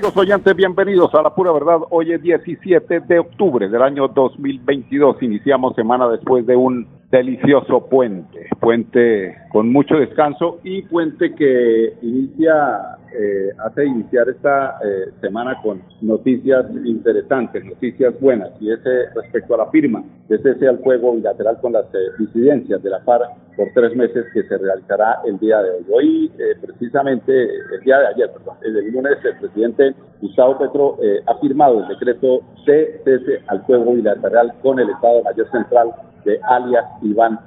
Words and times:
Amigos 0.00 0.16
oyentes, 0.16 0.56
bienvenidos 0.56 1.14
a 1.14 1.20
La 1.20 1.34
Pura 1.34 1.52
Verdad. 1.52 1.80
Hoy 1.90 2.10
es 2.10 2.22
17 2.22 3.00
de 3.00 3.18
octubre 3.18 3.68
del 3.68 3.82
año 3.82 4.08
2022. 4.08 5.22
Iniciamos 5.22 5.74
semana 5.74 6.08
después 6.08 6.46
de 6.46 6.56
un 6.56 6.88
delicioso 7.10 7.86
puente. 7.86 8.48
Puente 8.58 9.36
con 9.52 9.70
mucho 9.70 9.96
descanso 9.96 10.58
y 10.64 10.80
puente 10.82 11.34
que 11.34 11.98
inicia, 12.00 12.96
eh, 13.12 13.50
hace 13.58 13.84
iniciar 13.84 14.26
esta 14.30 14.78
eh, 14.82 15.10
semana 15.20 15.60
con 15.62 15.82
noticias 16.00 16.64
interesantes, 16.86 17.62
noticias 17.62 18.18
buenas. 18.22 18.52
Y 18.58 18.72
ese 18.72 19.10
respecto 19.14 19.52
a 19.52 19.58
la 19.58 19.66
firma 19.66 20.02
de 20.30 20.38
cese 20.38 20.66
al 20.66 20.78
fuego 20.78 21.14
bilateral 21.14 21.60
con 21.60 21.74
las 21.74 21.84
eh, 21.92 21.98
disidencias 22.18 22.82
de 22.82 22.88
la 22.88 23.00
FARC 23.00 23.28
por 23.60 23.68
tres 23.74 23.94
meses 23.94 24.24
que 24.32 24.42
se 24.44 24.56
realizará 24.56 25.20
el 25.26 25.38
día 25.38 25.60
de 25.60 25.68
hoy. 25.70 25.84
Hoy, 25.92 26.32
precisamente, 26.62 27.30
el 27.74 27.80
día 27.84 27.98
de 27.98 28.06
ayer, 28.06 28.30
perdón, 28.32 28.56
el 28.62 28.90
lunes, 28.90 29.18
el 29.22 29.36
presidente 29.36 29.94
Gustavo 30.22 30.56
Petro 30.56 30.96
ha 31.26 31.34
firmado 31.40 31.82
el 31.82 31.88
decreto 31.88 32.40
de 32.64 33.02
cese 33.04 33.42
al 33.48 33.60
fuego 33.66 33.92
bilateral 33.92 34.54
con 34.62 34.80
el 34.80 34.88
Estado 34.88 35.22
Mayor 35.24 35.50
Central 35.50 35.92
de 36.24 36.40
alias 36.48 36.86
Iván 37.02 37.38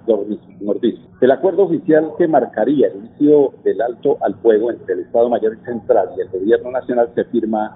Nordiz. 0.61 0.99
El 1.19 1.31
acuerdo 1.31 1.63
oficial 1.63 2.11
que 2.19 2.27
marcaría 2.27 2.89
el 2.89 2.97
inicio 2.97 3.53
del 3.63 3.81
alto 3.81 4.17
al 4.21 4.35
fuego 4.35 4.69
entre 4.69 4.93
el 4.93 4.99
Estado 4.99 5.29
Mayor 5.29 5.57
Central 5.65 6.09
y 6.15 6.21
el 6.21 6.29
Gobierno 6.29 6.69
Nacional 6.69 7.09
se 7.15 7.23
firma 7.25 7.75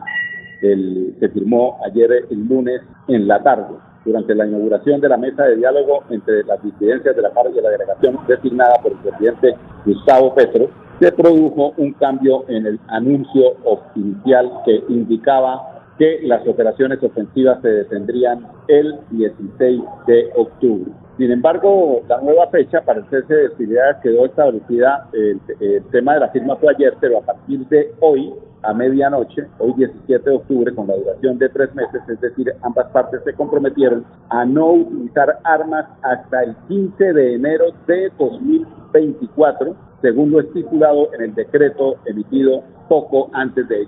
el, 0.62 1.16
se 1.20 1.30
firmó 1.30 1.80
ayer 1.88 2.28
el 2.30 2.48
lunes 2.48 2.82
en 3.08 3.28
la 3.28 3.42
tarde 3.42 3.78
durante 4.08 4.34
la 4.34 4.48
inauguración 4.48 5.02
de 5.02 5.10
la 5.10 5.18
mesa 5.18 5.44
de 5.44 5.58
diálogo 5.58 6.04
entre 6.10 6.44
las 6.46 6.64
disidencias 6.64 7.16
de 7.16 7.22
la 7.22 7.32
FARC 7.32 7.52
y 7.56 7.62
la 7.62 7.70
delegación 7.70 8.18
designada 8.28 8.76
por 8.82 8.94
el 8.94 8.98
presidente 9.00 9.56
Gustavo 9.86 10.34
Petro, 10.34 10.70
se 11.00 11.12
produjo 11.12 11.74
un 11.78 11.94
cambio 11.94 12.46
en 12.48 12.66
el 12.66 12.80
anuncio 12.88 13.58
inicial 13.96 14.50
que 14.66 14.84
indicaba 14.90 15.84
que 16.00 16.22
las 16.24 16.48
operaciones 16.48 17.04
ofensivas 17.04 17.62
se 17.62 17.68
detendrían 17.68 18.48
el 18.68 18.98
16 19.12 19.82
de 20.08 20.32
octubre. 20.36 20.92
Sin 21.18 21.32
embargo, 21.32 22.04
la 22.08 22.22
nueva 22.22 22.48
fecha 22.50 22.82
para 22.82 23.00
el 23.00 23.06
cese 23.10 23.34
de 23.34 23.48
hostilidades 23.48 23.98
quedó 24.04 24.26
establecida, 24.26 25.10
el, 25.14 25.42
tema 25.92 26.14
de 26.14 26.20
la 26.20 26.30
firma 26.30 26.56
fue 26.58 26.72
ayer, 26.76 26.94
pero 27.00 27.18
a 27.18 27.22
partir 27.22 27.68
de 27.70 27.92
hoy, 28.02 28.32
a 28.62 28.72
medianoche, 28.74 29.48
hoy 29.58 29.74
17 29.78 30.30
de 30.30 30.36
octubre, 30.36 30.76
con 30.76 30.86
la 30.86 30.96
duración 30.96 31.40
de 31.40 31.50
tres 31.50 31.74
meses, 31.74 32.02
es 32.08 32.22
decir, 32.22 32.54
ambas 32.62 32.88
partes 32.92 33.22
se 33.24 33.34
comprometieron 33.34 34.06
a 34.30 34.46
no 34.46 34.74
utilizar 34.74 35.40
armas 35.44 35.88
hasta 36.04 36.44
el 36.44 36.56
15 36.68 37.14
de 37.14 37.34
enero 37.34 37.66
de 37.88 38.12
2024, 38.20 39.76
según 40.04 40.30
lo 40.30 40.42
estipulado 40.42 41.12
en 41.16 41.22
el 41.22 41.34
decreto 41.34 41.96
emitido 42.06 42.62
poco 42.88 43.30
antes 43.34 43.68
del 43.68 43.88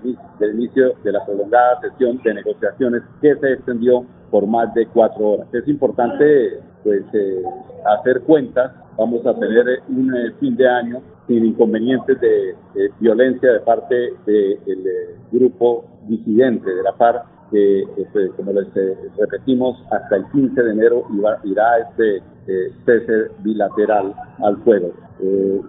inicio 0.55 0.93
de 1.03 1.11
la 1.11 1.23
prolongada 1.25 1.79
sesión 1.81 2.19
de 2.23 2.33
negociaciones 2.33 3.03
que 3.21 3.35
se 3.35 3.53
extendió 3.53 4.03
por 4.31 4.47
más 4.47 4.73
de 4.73 4.87
cuatro 4.87 5.25
horas. 5.25 5.47
Es 5.53 5.67
importante 5.67 6.59
pues 6.83 7.03
eh, 7.13 7.43
hacer 7.85 8.21
cuentas, 8.21 8.71
vamos 8.97 9.25
a 9.25 9.33
tener 9.35 9.81
un 9.87 10.15
eh, 10.15 10.31
fin 10.39 10.55
de 10.55 10.67
año 10.67 11.01
sin 11.27 11.45
inconvenientes 11.45 12.19
de, 12.19 12.55
violencia 12.99 13.53
de 13.53 13.59
parte 13.59 14.13
del 14.25 14.87
eh, 14.87 15.15
grupo 15.31 15.85
disidente 16.07 16.69
de 16.73 16.83
la 16.83 16.93
FARC, 16.93 17.23
que 17.51 17.81
este, 17.97 18.29
como 18.35 18.53
les 18.53 18.67
repetimos, 19.17 19.77
hasta 19.91 20.17
el 20.17 20.25
15 20.31 20.61
de 20.61 20.71
enero 20.71 21.05
irá 21.43 21.79
este 21.79 22.21
cese 22.85 23.31
bilateral 23.39 24.13
al 24.43 24.57
fuego. 24.57 24.91
Eh, 25.21 25.61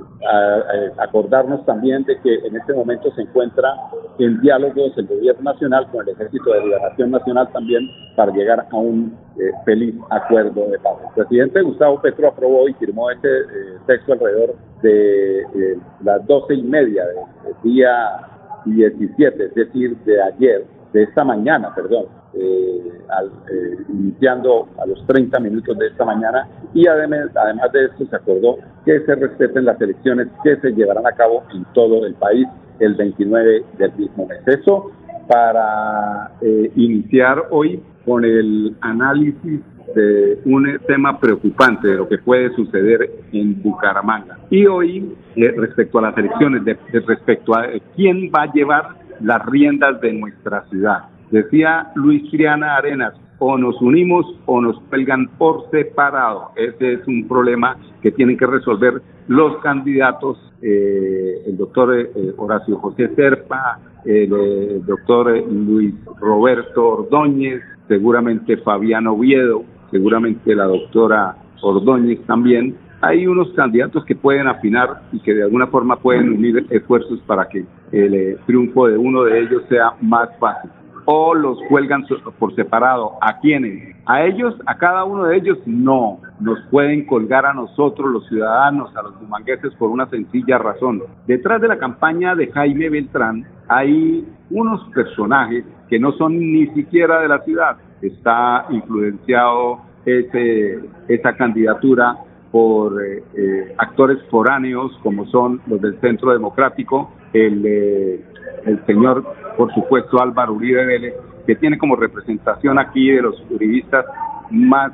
acordarnos 0.98 1.64
también 1.66 2.04
de 2.04 2.20
que 2.20 2.34
en 2.46 2.54
este 2.54 2.72
momento 2.72 3.10
se 3.16 3.22
encuentra 3.22 3.74
en 4.18 4.40
diálogos 4.42 4.96
el 4.96 5.08
gobierno 5.08 5.42
nacional 5.42 5.88
con 5.90 6.06
el 6.06 6.14
Ejército 6.14 6.52
de 6.52 6.60
Liberación 6.60 7.10
Nacional 7.10 7.48
también 7.52 7.90
para 8.14 8.32
llegar 8.32 8.68
a 8.70 8.76
un 8.76 9.16
eh, 9.38 9.50
feliz 9.64 9.94
acuerdo 10.10 10.68
de 10.68 10.78
paz. 10.78 10.92
El 11.08 11.14
presidente 11.14 11.62
Gustavo 11.62 12.00
Petro 12.00 12.28
aprobó 12.28 12.68
y 12.68 12.74
firmó 12.74 13.10
este 13.10 13.28
eh, 13.28 13.78
texto 13.86 14.12
alrededor 14.12 14.54
de 14.82 15.78
las 16.04 16.24
doce 16.26 16.54
y 16.54 16.62
media 16.62 17.04
del 17.06 17.54
día 17.64 18.20
17, 18.66 19.46
es 19.46 19.54
decir, 19.54 19.96
de 20.04 20.22
ayer, 20.22 20.64
de 20.92 21.02
esta 21.02 21.24
mañana, 21.24 21.74
perdón, 21.74 22.06
eh, 22.34 23.00
al, 23.08 23.26
eh, 23.26 23.76
iniciando 23.88 24.68
a 24.78 24.86
los 24.86 25.04
30 25.06 25.41
minutos 25.41 25.76
de 25.78 25.88
esta 25.88 26.04
mañana 26.04 26.46
y 26.72 26.86
además, 26.86 27.30
además 27.34 27.72
de 27.72 27.86
esto 27.86 28.06
se 28.06 28.16
acordó 28.16 28.58
que 28.84 29.00
se 29.00 29.14
respeten 29.16 29.64
las 29.64 29.80
elecciones 29.80 30.28
que 30.44 30.56
se 30.56 30.70
llevarán 30.70 31.06
a 31.06 31.12
cabo 31.12 31.42
en 31.52 31.64
todo 31.74 32.06
el 32.06 32.14
país 32.14 32.46
el 32.78 32.94
29 32.94 33.64
del 33.78 33.92
mismo 33.94 34.26
mes. 34.26 34.46
Eso 34.46 34.92
para 35.28 36.32
eh, 36.41 36.72
iniciar 36.76 37.46
hoy 37.50 37.82
con 38.04 38.24
el 38.24 38.76
análisis 38.80 39.60
de 39.94 40.41
un 40.44 40.78
tema 40.86 41.18
preocupante 41.18 41.88
de 41.88 41.97
lo 41.97 42.08
que 42.08 42.18
puede 42.18 42.54
suceder 42.54 43.10
en 43.32 43.60
Bucaramanga. 43.62 44.38
Y 44.50 44.66
hoy, 44.66 45.16
respecto 45.36 45.98
a 45.98 46.02
las 46.02 46.16
elecciones, 46.16 46.64
de, 46.64 46.76
respecto 47.06 47.54
a 47.54 47.66
quién 47.97 48.30
va 48.34 48.42
a 48.42 48.52
llevar 48.52 48.88
las 49.20 49.44
riendas 49.47 50.00
de 50.00 50.12
nuestra 50.12 50.64
ciudad. 50.68 51.04
Decía 51.30 51.92
Luis 51.94 52.28
Triana 52.30 52.76
Arenas, 52.76 53.14
o 53.41 53.56
nos 53.56 53.80
unimos 53.80 54.26
o 54.46 54.60
nos 54.60 54.78
cuelgan 54.82 55.28
por 55.38 55.68
separado. 55.70 56.50
Ese 56.56 56.94
es 56.94 57.06
un 57.08 57.26
problema 57.26 57.76
que 58.02 58.12
tienen 58.12 58.36
que 58.36 58.46
resolver 58.46 59.02
los 59.28 59.56
candidatos, 59.58 60.38
eh, 60.62 61.42
el 61.46 61.56
doctor 61.56 61.94
eh, 61.94 62.32
Horacio 62.36 62.76
José 62.76 63.08
Serpa, 63.16 63.80
el, 64.04 64.32
eh, 64.32 64.80
doctor 64.86 65.32
Luis 65.48 65.94
Roberto 66.20 66.86
Ordóñez, 66.86 67.62
seguramente 67.88 68.58
Fabiano 68.58 69.14
Oviedo, 69.14 69.64
seguramente 69.91 70.54
la 70.54 70.64
doctora 70.64 71.36
Ordóñez 71.62 72.20
también. 72.26 72.76
Hay 73.00 73.26
unos 73.26 73.50
candidatos 73.52 74.04
que 74.04 74.14
pueden 74.14 74.48
afinar 74.48 75.00
y 75.12 75.20
que 75.20 75.32
de 75.32 75.44
alguna 75.44 75.68
forma 75.68 75.97
pueden 75.97 76.28
unir 76.28 76.66
esfuerzos 76.68 77.18
para 77.20 77.48
que 77.48 77.64
el 77.92 78.36
triunfo 78.44 78.88
de 78.88 78.98
uno 78.98 79.24
de 79.24 79.41
ellos 79.41 79.62
sea 79.70 79.94
más 80.02 80.28
fácil 80.38 80.70
o 81.12 81.34
los 81.34 81.59
cuelgan 81.69 82.06
por 82.38 82.54
separado. 82.54 83.19
¿A 83.21 83.41
quiénes? 83.41 83.97
A 84.06 84.22
ellos, 84.22 84.54
a 84.66 84.78
cada 84.78 85.03
uno 85.03 85.25
de 85.25 85.38
ellos, 85.38 85.59
no. 85.66 86.21
Nos 86.38 86.60
pueden 86.71 87.04
colgar 87.04 87.47
a 87.47 87.53
nosotros, 87.53 88.12
los 88.12 88.28
ciudadanos, 88.28 88.94
a 88.97 89.03
los 89.03 89.19
bumangueses, 89.19 89.75
por 89.75 89.91
una 89.91 90.09
sencilla 90.09 90.59
razón. 90.59 91.03
Detrás 91.26 91.60
de 91.60 91.66
la 91.66 91.78
campaña 91.78 92.37
de 92.37 92.47
Jaime 92.53 92.88
Beltrán 92.88 93.44
hay 93.66 94.25
unos 94.50 94.84
personajes 94.94 95.65
que 95.88 95.98
no 95.98 96.12
son 96.12 96.38
ni 96.38 96.69
siquiera 96.69 97.21
de 97.21 97.27
la 97.27 97.41
ciudad. 97.41 97.77
Está 98.00 98.66
influenciado 98.71 99.80
ese, 100.06 100.78
esa 101.09 101.34
candidatura 101.34 102.18
por 102.53 103.04
eh, 103.04 103.24
eh, 103.36 103.74
actores 103.78 104.18
foráneos 104.30 104.97
como 105.03 105.27
son 105.27 105.60
los 105.66 105.80
del 105.80 106.01
Centro 106.01 106.33
Democrático, 106.33 107.10
el, 107.33 107.65
eh, 107.66 108.24
el 108.66 108.84
señor, 108.86 109.24
por 109.56 109.72
supuesto, 109.74 110.20
Álvaro 110.20 110.54
Uribe 110.54 110.84
Vélez, 110.84 111.14
que 111.47 111.56
tiene 111.56 111.78
como 111.78 111.97
representación 111.97 112.78
aquí 112.78 113.10
de 113.10 113.22
los 113.22 113.42
uribistas 113.50 114.04
más 114.50 114.92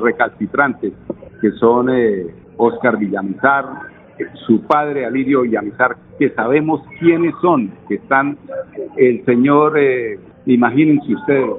recalcitrantes, 0.00 0.92
que 1.40 1.50
son 1.52 1.88
Oscar 2.56 2.96
Villamizar, 2.96 3.64
su 4.46 4.62
padre 4.62 5.06
Alirio 5.06 5.42
Villamizar, 5.42 5.96
que 6.18 6.30
sabemos 6.30 6.82
quiénes 6.98 7.34
son, 7.40 7.70
que 7.88 7.96
están 7.96 8.36
el 8.96 9.24
señor, 9.24 9.78
imagínense 10.46 11.14
ustedes, 11.14 11.50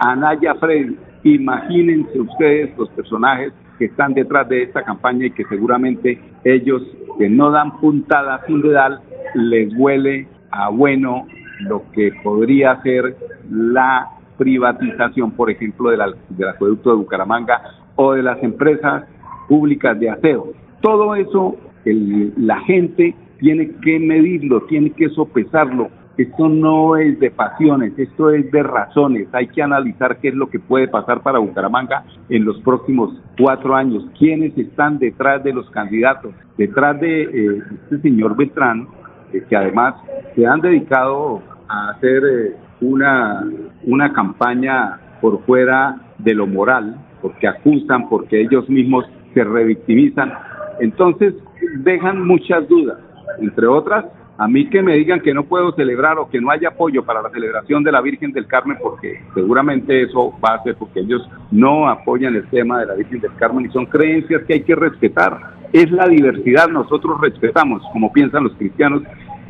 Anaya 0.00 0.54
Freddy, 0.56 0.96
imagínense 1.24 2.20
ustedes 2.20 2.76
los 2.78 2.88
personajes 2.90 3.52
que 3.78 3.86
están 3.86 4.14
detrás 4.14 4.48
de 4.48 4.62
esta 4.62 4.82
campaña 4.82 5.26
y 5.26 5.30
que 5.30 5.44
seguramente 5.44 6.20
ellos 6.44 6.82
que 7.18 7.28
no 7.28 7.50
dan 7.50 7.80
puntada 7.80 8.40
sin 8.46 8.62
dedal 8.62 9.00
les 9.34 9.72
huele 9.76 10.26
a 10.50 10.68
bueno 10.70 11.26
lo 11.60 11.82
que 11.92 12.12
podría 12.22 12.80
ser 12.82 13.16
la 13.50 14.08
privatización, 14.36 15.32
por 15.32 15.50
ejemplo, 15.50 15.90
del, 15.90 16.00
del 16.30 16.48
acueducto 16.48 16.90
de 16.90 16.96
Bucaramanga 16.96 17.60
o 17.96 18.12
de 18.12 18.22
las 18.22 18.42
empresas 18.42 19.04
públicas 19.48 19.98
de 19.98 20.10
aseo. 20.10 20.52
Todo 20.80 21.14
eso 21.16 21.56
la 21.84 22.60
gente 22.60 23.14
tiene 23.38 23.70
que 23.82 23.98
medirlo, 23.98 24.62
tiene 24.62 24.90
que 24.90 25.08
sopesarlo. 25.10 25.88
Esto 26.16 26.48
no 26.48 26.96
es 26.96 27.18
de 27.20 27.30
pasiones, 27.30 27.96
esto 27.96 28.30
es 28.30 28.50
de 28.50 28.62
razones. 28.64 29.28
Hay 29.32 29.46
que 29.46 29.62
analizar 29.62 30.18
qué 30.18 30.28
es 30.28 30.34
lo 30.34 30.50
que 30.50 30.58
puede 30.58 30.88
pasar 30.88 31.22
para 31.22 31.38
Bucaramanga 31.38 32.04
en 32.28 32.44
los 32.44 32.60
próximos 32.62 33.14
cuatro 33.38 33.76
años. 33.76 34.04
¿Quiénes 34.18 34.56
están 34.58 34.98
detrás 34.98 35.44
de 35.44 35.52
los 35.52 35.70
candidatos? 35.70 36.34
Detrás 36.56 37.00
de 37.00 37.22
eh, 37.22 37.62
este 37.84 38.00
señor 38.00 38.36
Beltrán, 38.36 38.88
eh, 39.32 39.44
que 39.48 39.56
además 39.56 39.94
se 40.34 40.46
han 40.46 40.60
dedicado 40.60 41.42
a 41.68 41.90
hacer 41.90 42.22
eh, 42.24 42.56
una, 42.80 43.44
una 43.84 44.12
campaña 44.12 44.98
por 45.20 45.44
fuera 45.44 45.96
de 46.18 46.34
lo 46.34 46.46
moral, 46.46 46.96
porque 47.20 47.48
acusan, 47.48 48.08
porque 48.08 48.40
ellos 48.40 48.68
mismos 48.68 49.04
se 49.34 49.44
revictimizan. 49.44 50.32
Entonces 50.80 51.34
dejan 51.78 52.26
muchas 52.26 52.68
dudas, 52.68 52.98
entre 53.40 53.66
otras, 53.66 54.04
a 54.38 54.46
mí 54.46 54.70
que 54.70 54.82
me 54.82 54.94
digan 54.94 55.20
que 55.20 55.34
no 55.34 55.42
puedo 55.42 55.72
celebrar 55.72 56.16
o 56.16 56.30
que 56.30 56.40
no 56.40 56.52
haya 56.52 56.68
apoyo 56.68 57.04
para 57.04 57.20
la 57.20 57.30
celebración 57.30 57.82
de 57.82 57.90
la 57.90 58.00
Virgen 58.00 58.30
del 58.30 58.46
Carmen, 58.46 58.78
porque 58.80 59.20
seguramente 59.34 60.02
eso 60.02 60.32
va 60.42 60.54
a 60.54 60.62
ser 60.62 60.76
porque 60.76 61.00
ellos 61.00 61.28
no 61.50 61.88
apoyan 61.88 62.36
el 62.36 62.46
tema 62.48 62.78
de 62.78 62.86
la 62.86 62.94
Virgen 62.94 63.20
del 63.20 63.34
Carmen 63.34 63.66
y 63.66 63.72
son 63.72 63.86
creencias 63.86 64.44
que 64.44 64.54
hay 64.54 64.62
que 64.62 64.76
respetar. 64.76 65.57
Es 65.72 65.90
la 65.90 66.08
diversidad, 66.08 66.68
nosotros 66.68 67.20
respetamos, 67.20 67.82
como 67.92 68.12
piensan 68.12 68.44
los 68.44 68.54
cristianos, 68.54 69.02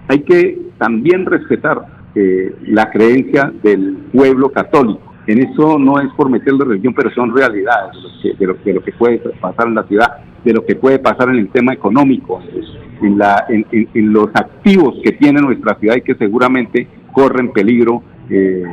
hay 0.08 0.20
que 0.20 0.58
también 0.78 1.26
respetar 1.26 1.84
eh, 2.14 2.54
la 2.62 2.90
creencia 2.90 3.52
del 3.62 3.96
pueblo 4.12 4.50
católico. 4.50 5.08
En 5.26 5.42
eso 5.42 5.78
no 5.78 6.00
es 6.00 6.08
por 6.16 6.30
meterle 6.30 6.64
religión, 6.64 6.94
pero 6.94 7.10
son 7.10 7.36
realidades 7.36 7.96
de 8.22 8.46
lo, 8.46 8.60
que, 8.62 8.72
lo, 8.72 8.82
que 8.82 8.92
puede 8.92 9.18
pasar 9.40 9.68
en 9.68 9.74
la 9.74 9.82
ciudad, 9.84 10.16
de 10.42 10.54
lo 10.54 10.64
que 10.64 10.74
puede 10.74 10.98
pasar 10.98 11.28
en 11.28 11.36
el 11.36 11.50
tema 11.50 11.74
económico, 11.74 12.40
en, 13.02 13.18
la, 13.18 13.46
los 13.92 14.28
activos 14.32 14.94
que 15.04 15.12
tiene 15.12 15.42
nuestra 15.42 15.74
ciudad 15.78 15.96
y 15.96 16.00
que 16.00 16.14
seguramente 16.14 16.88
corren 17.12 17.52
peligro 17.52 18.02
eh, 18.30 18.64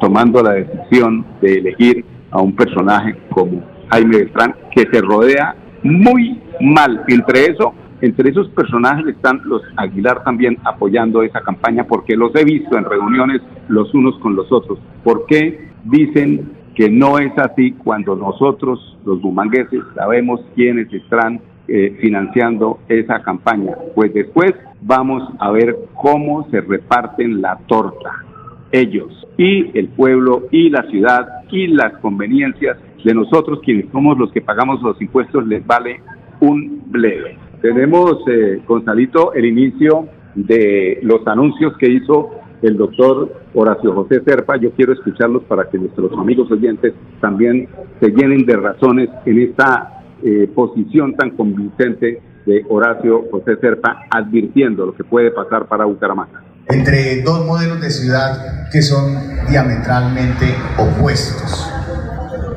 tomando 0.00 0.42
la 0.42 0.52
decisión 0.52 1.24
de 1.40 1.54
elegir 1.54 2.04
a 2.30 2.42
un 2.42 2.54
personaje 2.54 3.16
como 3.30 3.62
Jaime 3.90 4.18
Beltrán, 4.18 4.54
que 4.74 4.86
se 4.92 5.00
rodea 5.00 5.56
muy 5.82 6.40
mal. 6.60 7.02
Entre 7.08 7.46
eso, 7.46 7.74
entre 8.00 8.30
esos 8.30 8.48
personajes 8.50 9.06
están 9.06 9.40
los 9.44 9.62
Aguilar 9.76 10.24
también 10.24 10.58
apoyando 10.64 11.22
esa 11.22 11.40
campaña 11.40 11.84
porque 11.84 12.16
los 12.16 12.34
he 12.34 12.44
visto 12.44 12.76
en 12.76 12.84
reuniones 12.84 13.42
los 13.68 13.92
unos 13.94 14.18
con 14.18 14.34
los 14.36 14.50
otros. 14.50 14.78
¿Por 15.04 15.26
qué 15.26 15.68
dicen 15.84 16.52
que 16.74 16.90
no 16.90 17.18
es 17.18 17.32
así 17.38 17.72
cuando 17.72 18.16
nosotros, 18.16 18.98
los 19.04 19.20
bumangueses, 19.20 19.82
sabemos 19.94 20.40
quiénes 20.54 20.92
están 20.92 21.40
eh, 21.68 21.96
financiando 22.00 22.80
esa 22.88 23.22
campaña? 23.22 23.76
Pues 23.94 24.12
después 24.14 24.52
vamos 24.80 25.22
a 25.38 25.50
ver 25.50 25.76
cómo 25.94 26.48
se 26.50 26.60
reparten 26.60 27.40
la 27.40 27.58
torta 27.66 28.24
ellos 28.72 29.26
y 29.36 29.78
el 29.78 29.88
pueblo 29.88 30.48
y 30.50 30.70
la 30.70 30.82
ciudad 30.90 31.26
y 31.50 31.68
las 31.68 31.92
conveniencias 31.98 32.78
de 33.04 33.14
nosotros 33.14 33.60
quienes 33.64 33.86
somos 33.92 34.18
los 34.18 34.32
que 34.32 34.40
pagamos 34.40 34.82
los 34.82 35.00
impuestos 35.00 35.46
les 35.46 35.64
vale 35.66 36.00
un 36.40 36.82
bleve. 36.86 37.36
Tenemos, 37.60 38.16
eh, 38.26 38.60
Gonzalito, 38.66 39.32
el 39.34 39.44
inicio 39.44 40.08
de 40.34 40.98
los 41.02 41.26
anuncios 41.26 41.76
que 41.78 41.90
hizo 41.90 42.30
el 42.62 42.76
doctor 42.76 43.32
Horacio 43.54 43.92
José 43.92 44.22
Serpa. 44.24 44.56
Yo 44.56 44.70
quiero 44.72 44.92
escucharlos 44.92 45.42
para 45.44 45.68
que 45.68 45.78
nuestros 45.78 46.12
amigos 46.18 46.50
oyentes 46.50 46.94
también 47.20 47.68
se 48.00 48.10
llenen 48.10 48.46
de 48.46 48.56
razones 48.56 49.10
en 49.26 49.40
esta 49.40 50.02
eh, 50.22 50.48
posición 50.54 51.14
tan 51.14 51.30
convincente 51.30 52.20
de 52.46 52.64
Horacio 52.68 53.24
José 53.30 53.56
Serpa, 53.56 54.06
advirtiendo 54.10 54.86
lo 54.86 54.94
que 54.94 55.04
puede 55.04 55.30
pasar 55.30 55.66
para 55.66 55.84
Bucaramanga. 55.84 56.42
Entre 56.68 57.22
dos 57.22 57.44
modelos 57.44 57.80
de 57.80 57.90
ciudad 57.90 58.68
que 58.70 58.82
son 58.82 59.46
diametralmente 59.50 60.54
opuestos. 60.78 61.68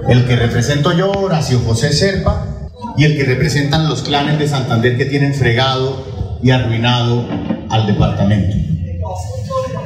El 0.07 0.25
que 0.25 0.35
represento 0.35 0.95
yo, 0.95 1.11
Horacio 1.11 1.59
José 1.59 1.91
Serpa, 1.91 2.45
y 2.97 3.03
el 3.03 3.17
que 3.17 3.23
representan 3.23 3.89
los 3.89 4.03
clanes 4.03 4.39
de 4.39 4.47
Santander 4.47 4.97
que 4.97 5.05
tienen 5.05 5.33
fregado 5.33 6.39
y 6.41 6.51
arruinado 6.51 7.27
al 7.69 7.87
departamento. 7.87 8.55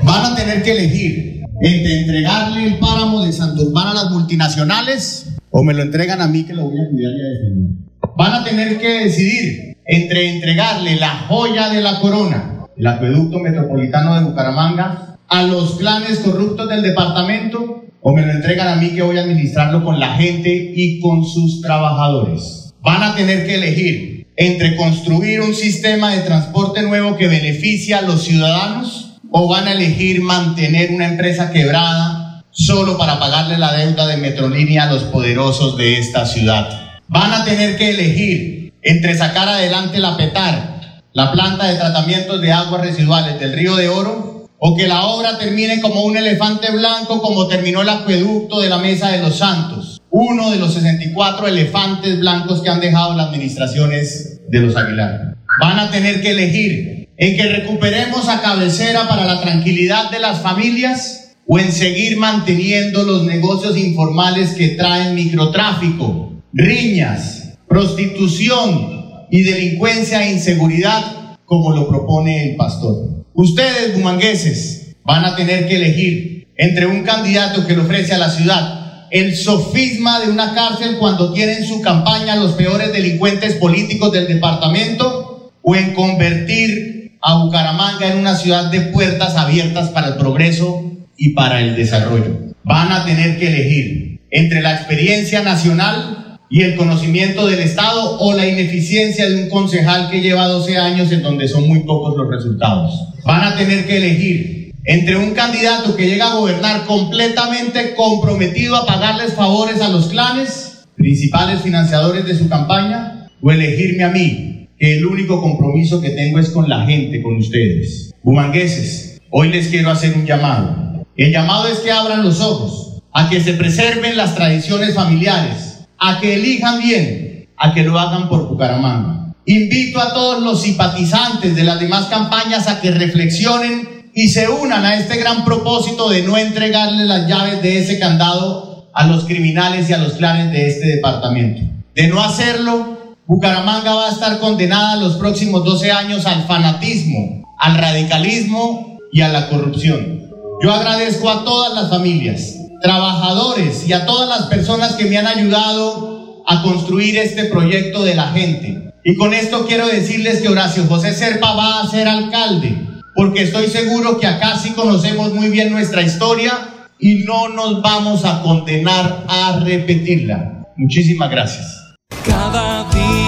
Van 0.04 0.34
a 0.34 0.36
tener 0.36 0.62
que 0.62 0.72
elegir 0.72 1.44
entre 1.62 2.02
entregarle 2.02 2.68
el 2.68 2.80
páramo 2.80 3.26
de 3.26 3.34
Santurbán 3.34 3.88
a 3.88 3.94
las 3.94 4.12
multinacionales 4.12 5.26
o 5.52 5.64
me 5.64 5.74
lo 5.74 5.82
entregan 5.82 6.22
a 6.22 6.28
mí 6.28 6.44
que 6.44 6.54
lo 6.54 6.66
voy 6.66 6.80
a 6.80 6.90
cuidar 6.90 7.12
y 7.12 7.22
a 7.22 7.30
defender. 7.30 7.70
Van 8.16 8.34
a 8.34 8.44
tener 8.44 8.78
que 8.78 9.06
decidir 9.06 9.78
entre 9.86 10.36
entregarle 10.36 10.96
la 10.98 11.26
joya 11.28 11.70
de 11.70 11.82
la 11.82 12.00
corona, 12.00 12.49
el 12.80 12.88
acueducto 12.88 13.40
metropolitano 13.40 14.16
de 14.16 14.26
Bucaramanga, 14.26 15.18
a 15.28 15.44
los 15.44 15.76
clanes 15.76 16.20
corruptos 16.20 16.68
del 16.68 16.82
departamento 16.82 17.86
o 18.02 18.14
me 18.14 18.26
lo 18.26 18.32
entregan 18.32 18.70
a 18.70 18.76
mí 18.78 18.90
que 18.96 19.04
voy 19.04 19.18
a 19.18 19.22
administrarlo 19.22 19.84
con 19.84 20.00
la 20.00 20.16
gente 20.16 20.74
y 20.76 21.00
con 21.00 21.24
sus 21.24 21.62
trabajadores 21.62 22.60
van 22.82 23.04
a 23.04 23.16
tener 23.16 23.46
que 23.46 23.56
elegir 23.56 24.28
entre 24.36 24.76
construir 24.76 25.42
un 25.42 25.54
sistema 25.54 26.12
de 26.12 26.22
transporte 26.22 26.82
nuevo 26.84 27.18
que 27.18 27.28
beneficie 27.28 27.94
a 27.94 28.02
los 28.02 28.24
ciudadanos 28.24 29.18
o 29.32 29.50
van 29.50 29.68
a 29.68 29.74
elegir 29.74 30.22
mantener 30.22 30.92
una 30.92 31.08
empresa 31.08 31.52
quebrada 31.52 32.44
solo 32.52 32.98
para 32.98 33.20
pagarle 33.20 33.58
la 33.58 33.74
deuda 33.74 34.08
de 34.08 34.18
Metrolínea 34.18 34.84
a 34.84 34.94
los 34.94 35.04
poderosos 35.04 35.78
de 35.78 36.00
esta 36.00 36.26
ciudad. 36.26 37.00
Van 37.08 37.34
a 37.34 37.44
tener 37.44 37.78
que 37.78 37.90
elegir 37.90 38.74
entre 38.82 39.16
sacar 39.18 39.50
adelante 39.50 40.00
la 40.00 40.16
PETAR, 40.16 40.79
la 41.14 41.32
planta 41.32 41.68
de 41.68 41.78
tratamiento 41.78 42.38
de 42.38 42.52
aguas 42.52 42.82
residuales 42.82 43.40
del 43.40 43.54
río 43.54 43.76
de 43.76 43.90
Oro, 43.90 44.48
o 44.58 44.76
que 44.76 44.88
la 44.88 45.06
obra 45.06 45.38
termine 45.38 45.80
como 45.80 46.04
un 46.04 46.18
elefante 46.18 46.72
blanco 46.72 47.22
como 47.22 47.48
terminó 47.48 47.82
el 47.82 47.90
acueducto 47.90 48.60
de 48.60 48.70
la 48.70 48.78
Mesa 48.78 49.10
de 49.10 49.20
los 49.20 49.38
Santos 49.38 50.00
uno 50.12 50.52
de 50.52 50.58
los 50.58 50.74
64 50.74 51.48
elefantes 51.48 52.20
blancos 52.20 52.62
que 52.62 52.70
han 52.70 52.80
dejado 52.80 53.16
las 53.16 53.28
administraciones 53.28 54.42
de 54.48 54.60
los 54.60 54.76
Aguilar. 54.76 55.36
Van 55.62 55.80
a 55.80 55.92
tener 55.92 56.22
que 56.22 56.32
elegir 56.32 57.10
en 57.18 57.38
que 57.38 57.44
recuperemos 57.44 58.28
a 58.28 58.42
cabecera 58.42 59.08
para 59.08 59.26
la 59.26 59.42
tranquilidad 59.42 60.10
de 60.10 60.20
las 60.20 60.42
familias 60.42 61.36
o 61.48 61.60
en 61.60 61.72
seguir 61.72 62.18
manteniendo 62.18 63.04
los 63.04 63.24
negocios 63.24 63.78
informales 63.78 64.52
que 64.52 64.70
traen 64.70 65.16
microtráfico, 65.16 66.34
riñas, 66.54 67.58
prostitución 67.68 68.99
y 69.32 69.44
delincuencia 69.44 70.24
e 70.24 70.34
inseguridad 70.34 71.38
como 71.46 71.72
lo 71.72 71.88
propone 71.88 72.50
el 72.50 72.56
pastor. 72.56 73.26
Ustedes, 73.34 73.94
bumangueses, 73.94 74.96
van 75.04 75.26
a 75.26 75.36
tener 75.36 75.68
que 75.68 75.78
elegir 75.78 76.48
entre 76.58 76.86
un 76.86 77.04
candidato 77.04 77.66
que 77.66 77.76
le 77.76 77.82
ofrece 77.82 78.14
a 78.14 78.18
la 78.18 78.30
ciudad 78.30 78.80
el 79.12 79.36
sofisma 79.36 80.20
de 80.20 80.30
una 80.30 80.54
cárcel 80.54 80.98
cuando 81.00 81.34
tienen 81.34 81.66
su 81.66 81.82
campaña 81.82 82.36
los 82.36 82.54
peores 82.54 82.94
delincuentes 82.94 83.56
políticos 83.56 84.12
del 84.12 84.28
departamento 84.28 85.52
o 85.62 85.76
en 85.76 85.94
convertir 85.94 87.18
a 87.22 87.44
Bucaramanga 87.44 88.12
en 88.12 88.18
una 88.18 88.36
ciudad 88.36 88.72
de 88.72 88.82
puertas 88.82 89.36
abiertas 89.36 89.90
para 89.90 90.10
el 90.10 90.16
progreso 90.16 90.84
y 91.18 91.34
para 91.34 91.62
el 91.62 91.76
desarrollo. 91.76 92.54
Van 92.64 92.92
a 92.92 93.06
tener 93.06 93.40
que 93.40 93.48
elegir 93.48 94.22
entre 94.32 94.62
la 94.62 94.76
experiencia 94.76 95.42
nacional 95.42 96.29
y 96.50 96.64
el 96.64 96.76
conocimiento 96.76 97.46
del 97.46 97.60
Estado 97.60 98.18
o 98.20 98.34
la 98.34 98.48
ineficiencia 98.48 99.30
de 99.30 99.44
un 99.44 99.50
concejal 99.50 100.10
que 100.10 100.22
lleva 100.22 100.48
12 100.48 100.78
años 100.78 101.12
en 101.12 101.22
donde 101.22 101.48
son 101.48 101.68
muy 101.68 101.82
pocos 101.82 102.18
los 102.18 102.30
resultados. 102.30 102.92
Van 103.24 103.44
a 103.44 103.56
tener 103.56 103.86
que 103.86 103.98
elegir 103.98 104.72
entre 104.86 105.18
un 105.18 105.32
candidato 105.32 105.96
que 105.96 106.08
llega 106.08 106.32
a 106.32 106.36
gobernar 106.36 106.86
completamente 106.86 107.94
comprometido 107.94 108.76
a 108.76 108.88
pagarles 108.88 109.34
favores 109.34 109.82
a 109.82 109.90
los 109.90 110.08
clanes, 110.08 110.88
principales 110.96 111.62
financiadores 111.62 112.26
de 112.26 112.36
su 112.36 112.50
campaña, 112.50 113.30
o 113.42 113.52
elegirme 113.52 114.04
a 114.04 114.10
mí, 114.10 114.68
que 114.80 114.98
el 114.98 115.06
único 115.06 115.42
compromiso 115.42 116.02
que 116.02 116.10
tengo 116.10 116.40
es 116.40 116.50
con 116.50 116.68
la 116.68 116.86
gente, 116.88 117.22
con 117.22 117.36
ustedes. 117.36 118.12
Humangueses, 118.24 119.22
hoy 119.30 119.50
les 119.50 119.68
quiero 119.68 119.92
hacer 119.92 120.16
un 120.16 120.26
llamado. 120.26 121.06
El 121.16 121.32
llamado 121.32 121.68
es 121.68 121.80
que 121.80 121.92
abran 121.92 122.24
los 122.24 122.42
ojos, 122.42 123.04
a 123.14 123.30
que 123.30 123.42
se 123.42 123.54
preserven 123.54 124.18
las 124.18 124.36
tradiciones 124.36 124.96
familiares, 124.96 125.69
a 126.00 126.20
que 126.20 126.36
elijan 126.36 126.80
bien, 126.80 127.50
a 127.58 127.74
que 127.74 127.84
lo 127.84 128.00
hagan 128.00 128.30
por 128.30 128.48
Bucaramanga. 128.48 129.34
Invito 129.46 130.00
a 130.00 130.14
todos 130.14 130.42
los 130.42 130.62
simpatizantes 130.62 131.56
de 131.56 131.64
las 131.64 131.80
demás 131.80 132.06
campañas 132.06 132.68
a 132.68 132.82
que 132.82 132.92
reflexionen 132.92 134.12
y 134.14 134.28
se 134.28 134.50
unan 134.50 134.86
a 134.86 134.96
este 134.96 135.18
gran 135.18 135.44
propósito 135.44 136.10
de 136.10 136.24
no 136.24 136.38
entregarle 136.38 137.06
las 137.06 137.28
llaves 137.28 137.62
de 137.62 137.80
ese 137.80 138.00
candado 138.00 138.90
a 138.94 139.08
los 139.08 139.26
criminales 139.26 139.90
y 139.90 139.94
a 139.94 139.98
los 139.98 140.14
clanes 140.14 140.52
de 140.52 140.68
este 140.68 140.88
departamento. 140.88 141.62
De 141.96 142.08
no 142.08 142.22
hacerlo, 142.22 143.16
Bucaramanga 143.28 143.94
va 143.94 144.08
a 144.08 144.12
estar 144.12 144.40
condenada 144.40 144.96
los 144.96 145.16
próximos 145.16 145.64
12 145.64 145.92
años 145.92 146.26
al 146.26 146.44
fanatismo, 146.46 147.44
al 147.58 147.78
radicalismo 147.78 148.98
y 149.12 149.22
a 149.22 149.30
la 149.30 149.50
corrupción. 149.50 150.30
Yo 150.62 150.72
agradezco 150.74 151.30
a 151.30 151.44
todas 151.44 151.74
las 151.74 151.90
familias, 151.90 152.56
trabajadores 152.82 153.88
y 153.88 153.94
a 153.94 154.06
todas 154.06 154.30
las 154.30 154.48
personas 154.48 154.94
que 154.94 155.06
me 155.06 155.18
han 155.18 155.28
ayudado 155.28 156.44
a 156.48 156.62
construir 156.64 157.18
este 157.18 157.46
proyecto 157.46 158.04
de 158.04 158.16
la 158.16 158.32
gente. 158.32 158.94
Y 159.04 159.16
con 159.16 159.34
esto 159.34 159.66
quiero 159.68 159.88
decirles 159.88 160.42
que 160.42 160.50
Horacio 160.50 160.86
José 160.86 161.14
Serpa 161.14 161.54
va 161.54 161.82
a 161.82 161.88
ser 161.88 162.08
alcalde, 162.08 162.76
porque 163.16 163.44
estoy 163.44 163.68
seguro 163.68 164.20
que 164.20 164.28
acá 164.28 164.58
sí 164.58 164.72
conocemos 164.72 165.34
muy 165.34 165.50
bien 165.50 165.72
nuestra 165.72 166.02
historia 166.02 166.54
y 167.00 167.24
no 167.24 167.50
nos 167.50 167.82
vamos 167.82 168.26
a 168.26 168.42
condenar 168.42 169.26
a 169.28 169.60
repetirla. 169.64 170.68
Muchísimas 170.76 171.30
gracias. 171.30 171.96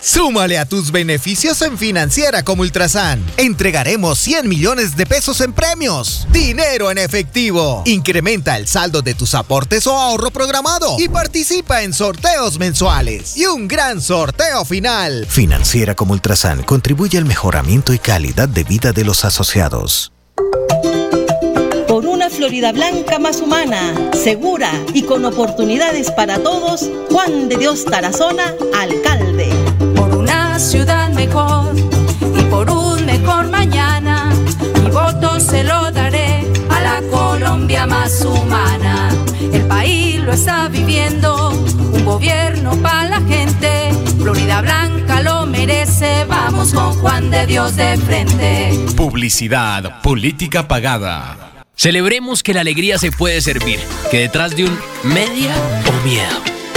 Súmale 0.00 0.58
a 0.58 0.64
tus 0.64 0.92
beneficios 0.92 1.60
en 1.62 1.76
Financiera 1.76 2.44
como 2.44 2.62
Ultrasan. 2.62 3.24
Entregaremos 3.36 4.18
100 4.20 4.48
millones 4.48 4.96
de 4.96 5.06
pesos 5.06 5.40
en 5.40 5.52
premios. 5.52 6.26
Dinero 6.30 6.90
en 6.90 6.98
efectivo. 6.98 7.82
Incrementa 7.84 8.56
el 8.56 8.68
saldo 8.68 9.02
de 9.02 9.14
tus 9.14 9.34
aportes 9.34 9.86
o 9.86 9.98
ahorro 9.98 10.30
programado 10.30 10.96
y 10.98 11.08
participa 11.08 11.82
en 11.82 11.92
sorteos 11.92 12.58
mensuales. 12.58 13.36
Y 13.36 13.46
un 13.46 13.66
gran 13.66 14.00
sorteo 14.00 14.64
final. 14.64 15.26
Financiera 15.28 15.96
como 15.96 16.12
Ultrasan 16.12 16.62
contribuye 16.62 17.18
al 17.18 17.24
mejoramiento 17.24 17.92
y 17.92 17.98
calidad 17.98 18.48
de 18.48 18.64
vida 18.64 18.92
de 18.92 19.04
los 19.04 19.24
asociados. 19.24 20.12
Por 21.88 22.06
una 22.06 22.30
Florida 22.30 22.70
Blanca 22.70 23.18
más 23.18 23.40
humana, 23.40 24.10
segura 24.12 24.70
y 24.94 25.02
con 25.02 25.24
oportunidades 25.24 26.12
para 26.12 26.38
todos, 26.38 26.88
Juan 27.10 27.48
de 27.48 27.56
Dios 27.56 27.84
Tarazona, 27.84 28.54
alcalde 28.74 29.50
ciudad 30.58 31.10
mejor 31.10 31.72
y 31.76 32.42
por 32.44 32.68
un 32.68 33.06
mejor 33.06 33.48
mañana. 33.48 34.32
Mi 34.82 34.90
voto 34.90 35.38
se 35.38 35.62
lo 35.62 35.90
daré 35.92 36.44
a 36.68 36.80
la 36.80 37.00
Colombia 37.10 37.86
más 37.86 38.24
humana. 38.24 39.08
El 39.52 39.62
país 39.66 40.20
lo 40.20 40.32
está 40.32 40.68
viviendo, 40.68 41.50
un 41.50 42.04
gobierno 42.04 42.76
para 42.82 43.08
la 43.08 43.20
gente. 43.20 43.90
Florida 44.18 44.60
Blanca 44.60 45.22
lo 45.22 45.46
merece, 45.46 46.24
vamos 46.24 46.72
con 46.74 46.92
Juan 46.94 47.30
de 47.30 47.46
Dios 47.46 47.76
de 47.76 47.96
frente. 47.98 48.72
Publicidad, 48.96 50.02
política 50.02 50.66
pagada. 50.66 51.64
Celebremos 51.76 52.42
que 52.42 52.54
la 52.54 52.62
alegría 52.62 52.98
se 52.98 53.12
puede 53.12 53.40
servir, 53.40 53.78
que 54.10 54.18
detrás 54.18 54.56
de 54.56 54.64
un 54.64 54.78
media 55.04 55.54
o 55.86 56.04
miedo 56.04 56.57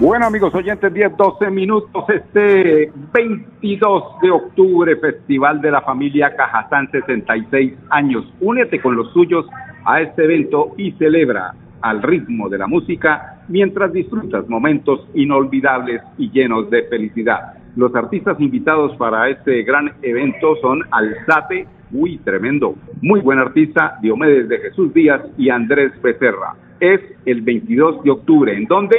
Bueno, 0.00 0.26
amigos 0.26 0.54
oyentes, 0.54 0.94
10, 0.94 1.16
12 1.16 1.50
minutos. 1.50 2.04
Este 2.08 2.92
22 3.12 4.20
de 4.22 4.30
octubre, 4.30 4.94
Festival 4.94 5.60
de 5.60 5.72
la 5.72 5.80
Familia 5.80 6.36
Cajazán, 6.36 6.88
66 6.92 7.74
años. 7.90 8.24
Únete 8.40 8.80
con 8.80 8.94
los 8.94 9.12
suyos 9.12 9.44
a 9.84 10.00
este 10.00 10.22
evento 10.22 10.72
y 10.76 10.92
celebra 10.92 11.52
al 11.80 12.00
ritmo 12.00 12.48
de 12.48 12.58
la 12.58 12.68
música 12.68 13.42
mientras 13.48 13.92
disfrutas 13.92 14.48
momentos 14.48 15.00
inolvidables 15.14 16.00
y 16.16 16.30
llenos 16.30 16.70
de 16.70 16.84
felicidad. 16.84 17.54
Los 17.74 17.92
artistas 17.96 18.40
invitados 18.40 18.96
para 18.98 19.28
este 19.28 19.64
gran 19.64 19.94
evento 20.02 20.54
son 20.62 20.84
Alzate, 20.92 21.66
uy, 21.90 22.18
tremendo, 22.18 22.76
muy 23.02 23.18
buen 23.18 23.40
artista, 23.40 23.98
Diomedes 24.00 24.48
de 24.48 24.58
Jesús 24.58 24.94
Díaz 24.94 25.22
y 25.36 25.50
Andrés 25.50 25.90
Becerra. 26.00 26.54
Es 26.78 27.00
el 27.26 27.42
22 27.42 28.04
de 28.04 28.10
octubre, 28.12 28.56
en 28.56 28.66
donde 28.66 28.96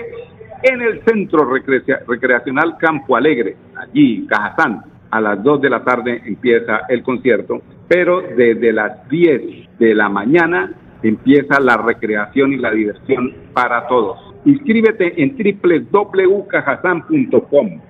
en 0.63 0.81
el 0.81 1.01
Centro 1.03 1.49
Recreacional 2.07 2.77
Campo 2.77 3.15
Alegre, 3.15 3.55
allí, 3.75 4.25
Cajazán. 4.27 4.83
A 5.11 5.19
las 5.19 5.41
2 5.43 5.61
de 5.61 5.69
la 5.69 5.83
tarde 5.83 6.21
empieza 6.25 6.81
el 6.87 7.01
concierto, 7.01 7.61
pero 7.87 8.21
desde 8.21 8.71
las 8.71 9.09
10 9.09 9.77
de 9.79 9.95
la 9.95 10.07
mañana 10.07 10.71
empieza 11.01 11.59
la 11.59 11.77
recreación 11.77 12.53
y 12.53 12.57
la 12.57 12.69
diversión 12.71 13.33
para 13.53 13.87
todos. 13.87 14.19
Inscríbete 14.45 15.21
en 15.21 15.35
www.cajazán.com. 15.91 17.81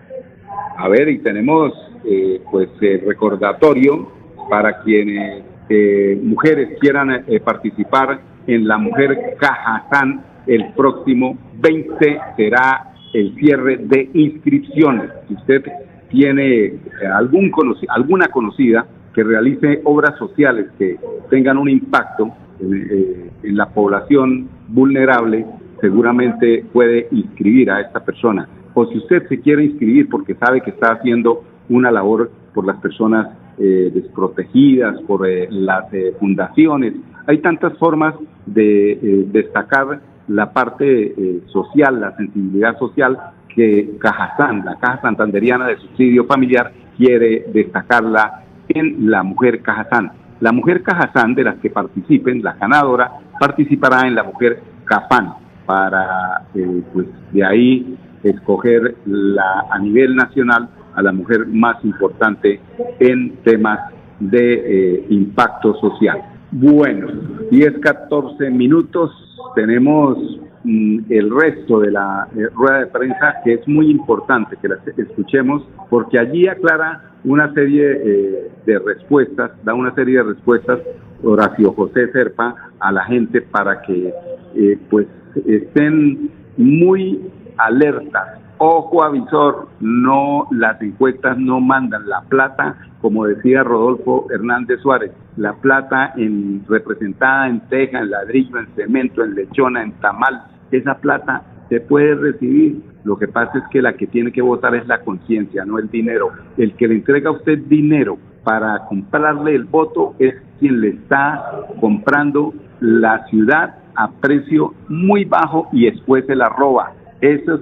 A 0.78 0.88
ver, 0.88 1.10
y 1.10 1.20
tenemos 1.20 1.74
eh, 2.06 2.42
pues 2.50 2.70
recordatorio 3.06 4.10
para 4.50 4.82
quienes 4.82 5.44
eh, 5.70 6.20
mujeres 6.24 6.80
quieran 6.80 7.26
eh, 7.28 7.40
participar 7.40 8.20
en 8.48 8.68
la 8.68 8.78
Mujer 8.78 9.36
Cajazán 9.40 10.24
el 10.50 10.74
próximo 10.74 11.38
20 11.62 12.20
será 12.36 12.92
el 13.14 13.36
cierre 13.36 13.78
de 13.78 14.10
inscripciones. 14.14 15.12
Si 15.28 15.36
usted 15.36 15.64
tiene 16.10 16.66
eh, 16.66 16.80
algún 17.14 17.52
alguna 17.90 18.28
conocida 18.30 18.88
que 19.14 19.24
realice 19.24 19.82
obras 19.84 20.18
sociales 20.18 20.68
que 20.80 20.98
tengan 21.30 21.58
un 21.58 21.70
impacto 21.70 22.32
eh, 22.60 23.30
en, 23.44 23.58
la 23.58 23.70
población 23.70 24.50
vulnerable, 24.68 25.46
seguramente 25.82 26.66
puede 26.74 27.08
inscribir 27.12 27.70
a 27.70 27.82
esta 27.82 28.04
persona. 28.04 28.50
O 28.74 28.88
si 28.88 28.98
usted 28.98 29.28
se 29.28 29.40
quiere 29.42 29.66
inscribir 29.66 30.10
porque 30.10 30.34
sabe 30.34 30.62
que 30.62 30.72
está 30.72 30.94
haciendo 30.94 31.44
una 31.70 31.92
labor 31.92 32.32
por 32.56 32.66
las 32.66 32.78
personas 32.78 33.38
eh, 33.60 33.92
desprotegidas, 33.94 35.00
por 35.04 35.28
las 35.28 35.86
fundaciones, 36.20 36.96
hay 37.28 37.38
tantas 37.38 37.78
formas 37.78 38.16
de 38.48 39.28
destacar 39.32 40.02
la 40.30 40.52
parte 40.54 40.86
eh, 41.08 41.44
social, 41.48 42.00
la 42.00 42.16
sensibilidad 42.16 42.78
social 42.78 43.18
que 43.54 43.98
Cajazán, 44.00 44.64
la 44.64 44.78
Caja 44.80 45.02
Santanderiana 45.02 45.68
de 45.68 45.78
Subsidio 45.78 46.26
Familiar, 46.26 46.72
quiere 46.98 47.46
destacarla 47.54 48.44
en 48.70 49.10
la 49.10 49.24
mujer 49.24 49.62
Cajazán. 49.62 50.12
La 50.40 50.52
mujer 50.52 50.84
Cajazán 50.84 51.36
de 51.36 51.44
las 51.44 51.56
que 51.56 51.70
participen, 51.70 52.42
la 52.42 52.54
ganadora, 52.54 53.12
participará 53.40 54.08
en 54.08 54.16
la 54.16 54.24
mujer 54.24 54.62
Cafán 54.86 55.34
para 55.66 56.46
eh, 56.56 56.82
pues 56.94 57.08
de 57.32 57.46
ahí 57.46 57.98
escoger 58.24 58.96
la, 59.06 59.66
a 59.70 59.80
nivel 59.80 60.16
nacional 60.16 60.70
a 60.96 61.02
la 61.02 61.12
mujer 61.12 61.46
más 61.48 61.84
importante 61.84 62.60
en 63.00 63.38
temas 63.44 63.80
de 64.20 64.54
eh, 64.54 65.06
impacto 65.10 65.76
social. 65.76 66.22
Bueno, 66.52 67.08
10, 67.52 67.80
14 67.80 68.50
minutos 68.50 69.12
tenemos 69.56 70.18
mm, 70.64 71.00
el 71.10 71.30
resto 71.36 71.80
de 71.80 71.92
la 71.92 72.28
eh, 72.36 72.48
rueda 72.54 72.80
de 72.80 72.88
prensa 72.88 73.36
que 73.44 73.54
es 73.54 73.68
muy 73.68 73.90
importante 73.90 74.58
que 74.62 74.68
la 74.68 74.78
escuchemos 74.98 75.68
porque 75.90 76.20
allí 76.20 76.48
aclara 76.48 77.04
una 77.24 77.54
serie 77.54 77.92
eh, 77.92 78.52
de 78.66 78.80
respuestas, 78.80 79.52
da 79.64 79.74
una 79.74 79.94
serie 79.94 80.18
de 80.18 80.24
respuestas 80.24 80.80
Horacio 81.24 81.74
José 81.74 82.12
Serpa 82.12 82.56
a 82.80 82.92
la 82.92 83.04
gente 83.06 83.42
para 83.42 83.82
que 83.82 84.14
eh, 84.56 84.78
pues 84.90 85.08
estén 85.46 86.32
muy 86.58 87.22
alertas. 87.58 88.40
Ojo 88.62 89.04
avisor, 89.04 89.70
no 89.80 90.48
las 90.52 90.82
encuestas 90.82 91.38
no 91.38 91.62
mandan 91.62 92.10
la 92.10 92.22
plata, 92.24 92.76
como 93.02 93.26
decía 93.26 93.64
Rodolfo 93.64 94.28
Hernández 94.30 94.82
Suárez, 94.82 95.12
la 95.38 95.54
plata 95.54 96.12
en, 96.18 96.66
representada 96.68 97.48
en 97.48 97.62
teja, 97.70 98.00
en 98.00 98.10
ladrillo, 98.10 98.60
en 98.60 98.68
cemento, 98.76 99.24
en 99.24 99.36
lechona, 99.36 99.82
en 99.82 99.94
tamal, 99.94 100.44
esa 100.72 100.96
plata 100.96 101.44
se 101.70 101.80
puede 101.80 102.16
recibir. 102.16 102.82
Lo 103.06 103.18
que 103.18 103.30
pasa 103.30 103.60
es 103.60 103.64
que 103.72 103.82
la 103.82 103.94
que 103.94 104.08
tiene 104.08 104.34
que 104.34 104.42
votar 104.42 104.76
es 104.76 104.86
la 104.88 105.00
conciencia, 105.04 105.64
no 105.64 105.80
el 105.80 105.90
dinero. 105.90 106.32
El 106.58 106.74
que 106.74 106.90
le 106.90 106.96
entrega 106.96 107.30
a 107.30 107.34
usted 107.34 107.60
dinero 107.60 108.18
para 108.44 108.86
comprarle 108.88 109.56
el 109.56 109.64
voto 109.64 110.16
es 110.20 110.36
quien 110.60 110.82
le 110.82 110.90
está 110.90 111.62
comprando 111.80 112.54
la 112.82 113.26
ciudad 113.28 113.78
a 113.96 114.12
precio 114.12 114.74
muy 114.90 115.24
bajo 115.24 115.70
y 115.72 115.86
después 115.86 116.26
se 116.26 116.36
la 116.36 116.50
roba. 116.50 116.92
Esos, 117.22 117.62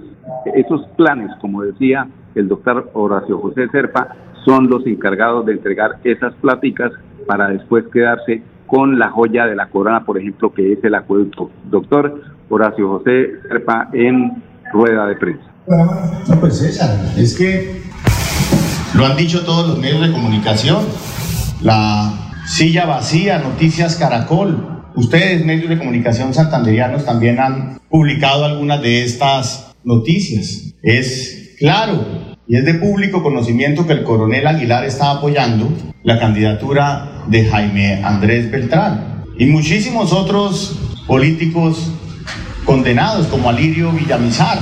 esos 0.55 0.85
planes, 0.95 1.31
como 1.41 1.63
decía 1.63 2.07
el 2.35 2.47
doctor 2.47 2.89
Horacio 2.93 3.39
José 3.39 3.67
Serpa 3.69 4.15
son 4.45 4.69
los 4.69 4.85
encargados 4.85 5.45
de 5.45 5.53
entregar 5.53 5.97
esas 6.03 6.33
pláticas 6.35 6.91
para 7.25 7.49
después 7.49 7.85
quedarse 7.91 8.41
con 8.65 8.99
la 8.99 9.09
joya 9.09 9.45
de 9.45 9.55
la 9.55 9.67
corona, 9.67 10.05
por 10.05 10.17
ejemplo, 10.17 10.53
que 10.53 10.73
es 10.73 10.83
el 10.83 10.95
acueducto. 10.95 11.49
Doctor 11.69 12.21
Horacio 12.49 12.87
José 12.89 13.31
Serpa 13.47 13.89
en 13.93 14.43
rueda 14.71 15.07
de 15.07 15.15
prensa. 15.15 15.43
No, 15.67 16.39
pues 16.39 16.59
César, 16.59 16.89
es 17.17 17.37
que 17.37 17.81
lo 18.95 19.05
han 19.05 19.17
dicho 19.17 19.43
todos 19.45 19.67
los 19.67 19.79
medios 19.79 20.07
de 20.07 20.13
comunicación. 20.13 20.85
La 21.61 22.13
silla 22.45 22.85
vacía, 22.85 23.39
Noticias 23.39 23.95
Caracol. 23.97 24.83
Ustedes, 24.95 25.45
medios 25.45 25.69
de 25.69 25.77
comunicación 25.77 26.33
santanderianos, 26.33 27.05
también 27.05 27.39
han 27.39 27.79
publicado 27.89 28.45
algunas 28.45 28.81
de 28.81 29.03
estas 29.03 29.66
noticias. 29.87 30.75
Es 30.83 31.55
claro 31.57 32.35
y 32.47 32.57
es 32.57 32.65
de 32.65 32.75
público 32.75 33.23
conocimiento 33.23 33.87
que 33.87 33.93
el 33.93 34.03
coronel 34.03 34.45
Aguilar 34.45 34.85
está 34.85 35.11
apoyando 35.11 35.69
la 36.03 36.19
candidatura 36.19 37.23
de 37.27 37.45
Jaime 37.45 38.03
Andrés 38.03 38.51
Beltrán 38.51 39.23
y 39.37 39.45
muchísimos 39.45 40.13
otros 40.13 40.77
políticos 41.07 41.91
condenados 42.65 43.27
como 43.27 43.49
Alirio 43.49 43.91
Villamizar. 43.91 44.59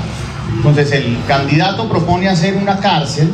Entonces 0.55 0.91
el 0.91 1.17
candidato 1.27 1.89
propone 1.89 2.29
hacer 2.29 2.55
una 2.55 2.77
cárcel, 2.77 3.29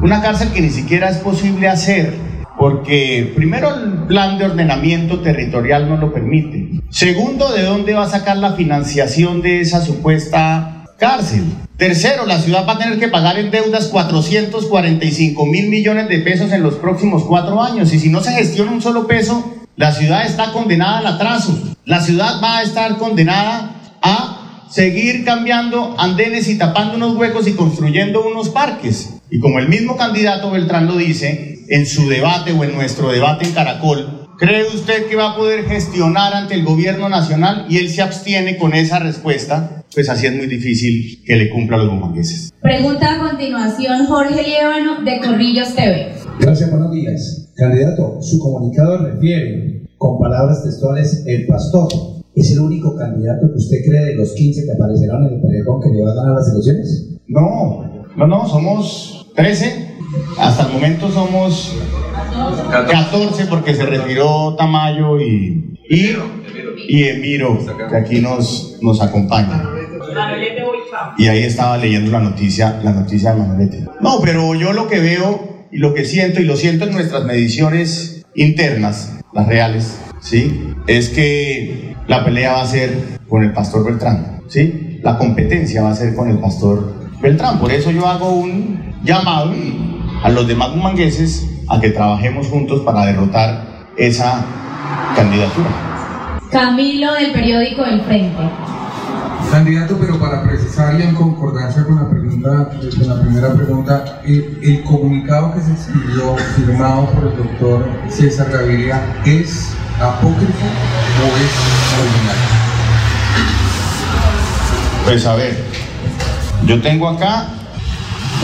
una 0.00 0.22
cárcel 0.22 0.52
que 0.52 0.60
ni 0.60 0.70
siquiera 0.70 1.10
es 1.10 1.18
posible 1.18 1.68
hacer 1.68 2.14
porque 2.56 3.32
primero 3.34 3.74
el 3.74 4.06
plan 4.06 4.38
de 4.38 4.44
ordenamiento 4.44 5.20
territorial 5.20 5.88
no 5.88 5.96
lo 5.96 6.12
permite. 6.12 6.80
Segundo, 6.90 7.52
¿de 7.52 7.62
dónde 7.62 7.94
va 7.94 8.04
a 8.04 8.08
sacar 8.08 8.36
la 8.36 8.52
financiación 8.52 9.42
de 9.42 9.60
esa 9.60 9.80
supuesta 9.80 10.81
cárcel? 11.02 11.42
Tercero, 11.76 12.26
la 12.26 12.38
ciudad 12.38 12.64
va 12.64 12.74
a 12.74 12.78
tener 12.78 13.00
que 13.00 13.08
pagar 13.08 13.36
en 13.36 13.50
deudas 13.50 13.88
445 13.88 15.46
mil 15.46 15.68
millones 15.68 16.08
de 16.08 16.20
pesos 16.20 16.52
en 16.52 16.62
los 16.62 16.76
próximos 16.76 17.24
cuatro 17.24 17.60
años 17.60 17.92
y 17.92 17.98
si 17.98 18.08
no 18.08 18.22
se 18.22 18.30
gestiona 18.30 18.70
un 18.70 18.80
solo 18.80 19.08
peso, 19.08 19.52
la 19.74 19.90
ciudad 19.90 20.24
está 20.24 20.52
condenada 20.52 20.98
al 20.98 21.06
atraso. 21.08 21.58
La 21.84 22.00
ciudad 22.00 22.40
va 22.40 22.58
a 22.58 22.62
estar 22.62 22.98
condenada 22.98 23.98
a 24.00 24.68
seguir 24.70 25.24
cambiando 25.24 25.96
andenes 25.98 26.48
y 26.48 26.56
tapando 26.56 26.94
unos 26.94 27.16
huecos 27.16 27.48
y 27.48 27.54
construyendo 27.54 28.24
unos 28.24 28.50
parques. 28.50 29.14
Y 29.28 29.40
como 29.40 29.58
el 29.58 29.68
mismo 29.68 29.96
candidato 29.96 30.52
Beltrán 30.52 30.86
lo 30.86 30.96
dice 30.98 31.64
en 31.68 31.84
su 31.84 32.08
debate 32.08 32.52
o 32.52 32.62
en 32.62 32.76
nuestro 32.76 33.10
debate 33.10 33.44
en 33.44 33.54
Caracol, 33.54 34.28
¿cree 34.38 34.68
usted 34.68 35.08
que 35.08 35.16
va 35.16 35.32
a 35.32 35.36
poder 35.36 35.66
gestionar 35.66 36.32
ante 36.32 36.54
el 36.54 36.64
gobierno 36.64 37.08
nacional? 37.08 37.66
Y 37.68 37.78
él 37.78 37.90
se 37.90 38.02
abstiene 38.02 38.56
con 38.56 38.72
esa 38.72 39.00
respuesta, 39.00 39.81
pues 39.94 40.08
así 40.08 40.26
es 40.26 40.34
muy 40.34 40.46
difícil 40.46 41.22
que 41.24 41.36
le 41.36 41.50
cumpla 41.50 41.76
a 41.76 41.80
los 41.80 41.90
bumangueses. 41.94 42.52
Pregunta 42.60 43.14
a 43.14 43.30
continuación 43.30 44.06
Jorge 44.06 44.42
Liévano 44.42 45.02
de 45.02 45.20
Corrillos 45.20 45.74
TV. 45.74 46.12
Gracias, 46.40 46.70
buenos 46.70 46.92
días. 46.92 47.52
Candidato, 47.56 48.20
su 48.22 48.38
comunicado 48.38 48.98
refiere, 48.98 49.82
con 49.98 50.18
palabras 50.18 50.62
textuales, 50.64 51.24
el 51.26 51.46
pastor. 51.46 51.88
¿Es 52.34 52.50
el 52.52 52.60
único 52.60 52.96
candidato 52.96 53.46
que 53.52 53.58
usted 53.58 53.76
cree 53.86 54.04
de 54.06 54.14
los 54.14 54.32
15 54.32 54.64
que 54.64 54.72
aparecerán 54.72 55.24
en 55.24 55.34
el 55.34 55.40
pregón 55.42 55.82
que 55.82 55.90
le 55.90 56.02
va 56.02 56.12
a 56.12 56.14
ganar 56.14 56.34
las 56.34 56.50
elecciones? 56.50 57.10
No, 57.28 58.06
no, 58.16 58.26
no, 58.26 58.48
somos 58.48 59.30
13. 59.36 59.92
Hasta 60.38 60.66
el 60.66 60.72
momento 60.72 61.10
somos 61.10 61.76
14 62.70 63.46
porque 63.46 63.74
se 63.74 63.84
retiró 63.84 64.54
Tamayo 64.56 65.20
y, 65.20 65.78
y, 65.90 66.16
y 66.88 67.04
Emiro, 67.04 67.58
que 67.90 67.96
aquí 67.96 68.20
nos, 68.20 68.78
nos 68.80 69.02
acompaña. 69.02 69.71
Y 71.18 71.28
ahí 71.28 71.42
estaba 71.42 71.76
leyendo 71.78 72.10
la 72.10 72.20
noticia, 72.20 72.80
la 72.82 72.92
noticia 72.92 73.32
de 73.32 73.40
Manolete. 73.40 73.84
No, 74.00 74.20
pero 74.20 74.54
yo 74.54 74.72
lo 74.72 74.88
que 74.88 75.00
veo 75.00 75.66
y 75.70 75.78
lo 75.78 75.94
que 75.94 76.04
siento, 76.04 76.40
y 76.40 76.44
lo 76.44 76.56
siento 76.56 76.84
en 76.84 76.92
nuestras 76.92 77.24
mediciones 77.24 78.24
internas, 78.34 79.18
las 79.32 79.46
reales, 79.46 79.98
¿sí? 80.20 80.74
Es 80.86 81.08
que 81.08 81.94
la 82.06 82.24
pelea 82.24 82.52
va 82.52 82.62
a 82.62 82.66
ser 82.66 83.20
con 83.28 83.42
el 83.42 83.52
pastor 83.52 83.84
Beltrán, 83.84 84.42
¿sí? 84.48 85.00
La 85.02 85.16
competencia 85.18 85.82
va 85.82 85.90
a 85.90 85.94
ser 85.94 86.14
con 86.14 86.30
el 86.30 86.38
pastor 86.38 86.94
Beltrán. 87.20 87.58
Por 87.58 87.72
eso 87.72 87.90
yo 87.90 88.06
hago 88.06 88.30
un 88.30 88.94
llamado 89.04 89.52
a 90.22 90.28
los 90.28 90.46
demás 90.46 90.76
mangueses 90.76 91.48
a 91.68 91.80
que 91.80 91.90
trabajemos 91.90 92.48
juntos 92.48 92.82
para 92.82 93.06
derrotar 93.06 93.86
esa 93.96 94.44
candidatura. 95.16 95.70
Camilo 96.50 97.14
del 97.14 97.32
periódico 97.32 97.84
El 97.84 98.02
Frente. 98.02 98.71
Candidato, 99.50 99.96
pero 100.00 100.18
para 100.18 100.42
precisar 100.42 100.98
y 100.98 101.02
en 101.02 101.14
concordancia 101.14 101.84
con 101.84 101.96
la 101.96 102.08
pregunta, 102.08 102.70
con 102.98 103.08
la 103.08 103.20
primera 103.20 103.52
pregunta, 103.52 104.20
el, 104.24 104.58
el 104.62 104.82
comunicado 104.82 105.52
que 105.54 105.60
se 105.60 105.72
escribió 105.72 106.36
firmado 106.56 107.06
por 107.10 107.24
el 107.24 107.36
doctor 107.36 107.86
César 108.08 108.50
Gaviria 108.50 109.20
es 109.24 109.74
apócrifo 110.00 110.66
o 111.20 111.26
es 111.36 112.00
original? 112.00 112.36
Pues 115.04 115.26
a 115.26 115.34
ver, 115.34 115.56
yo 116.66 116.80
tengo 116.80 117.08
acá 117.08 117.48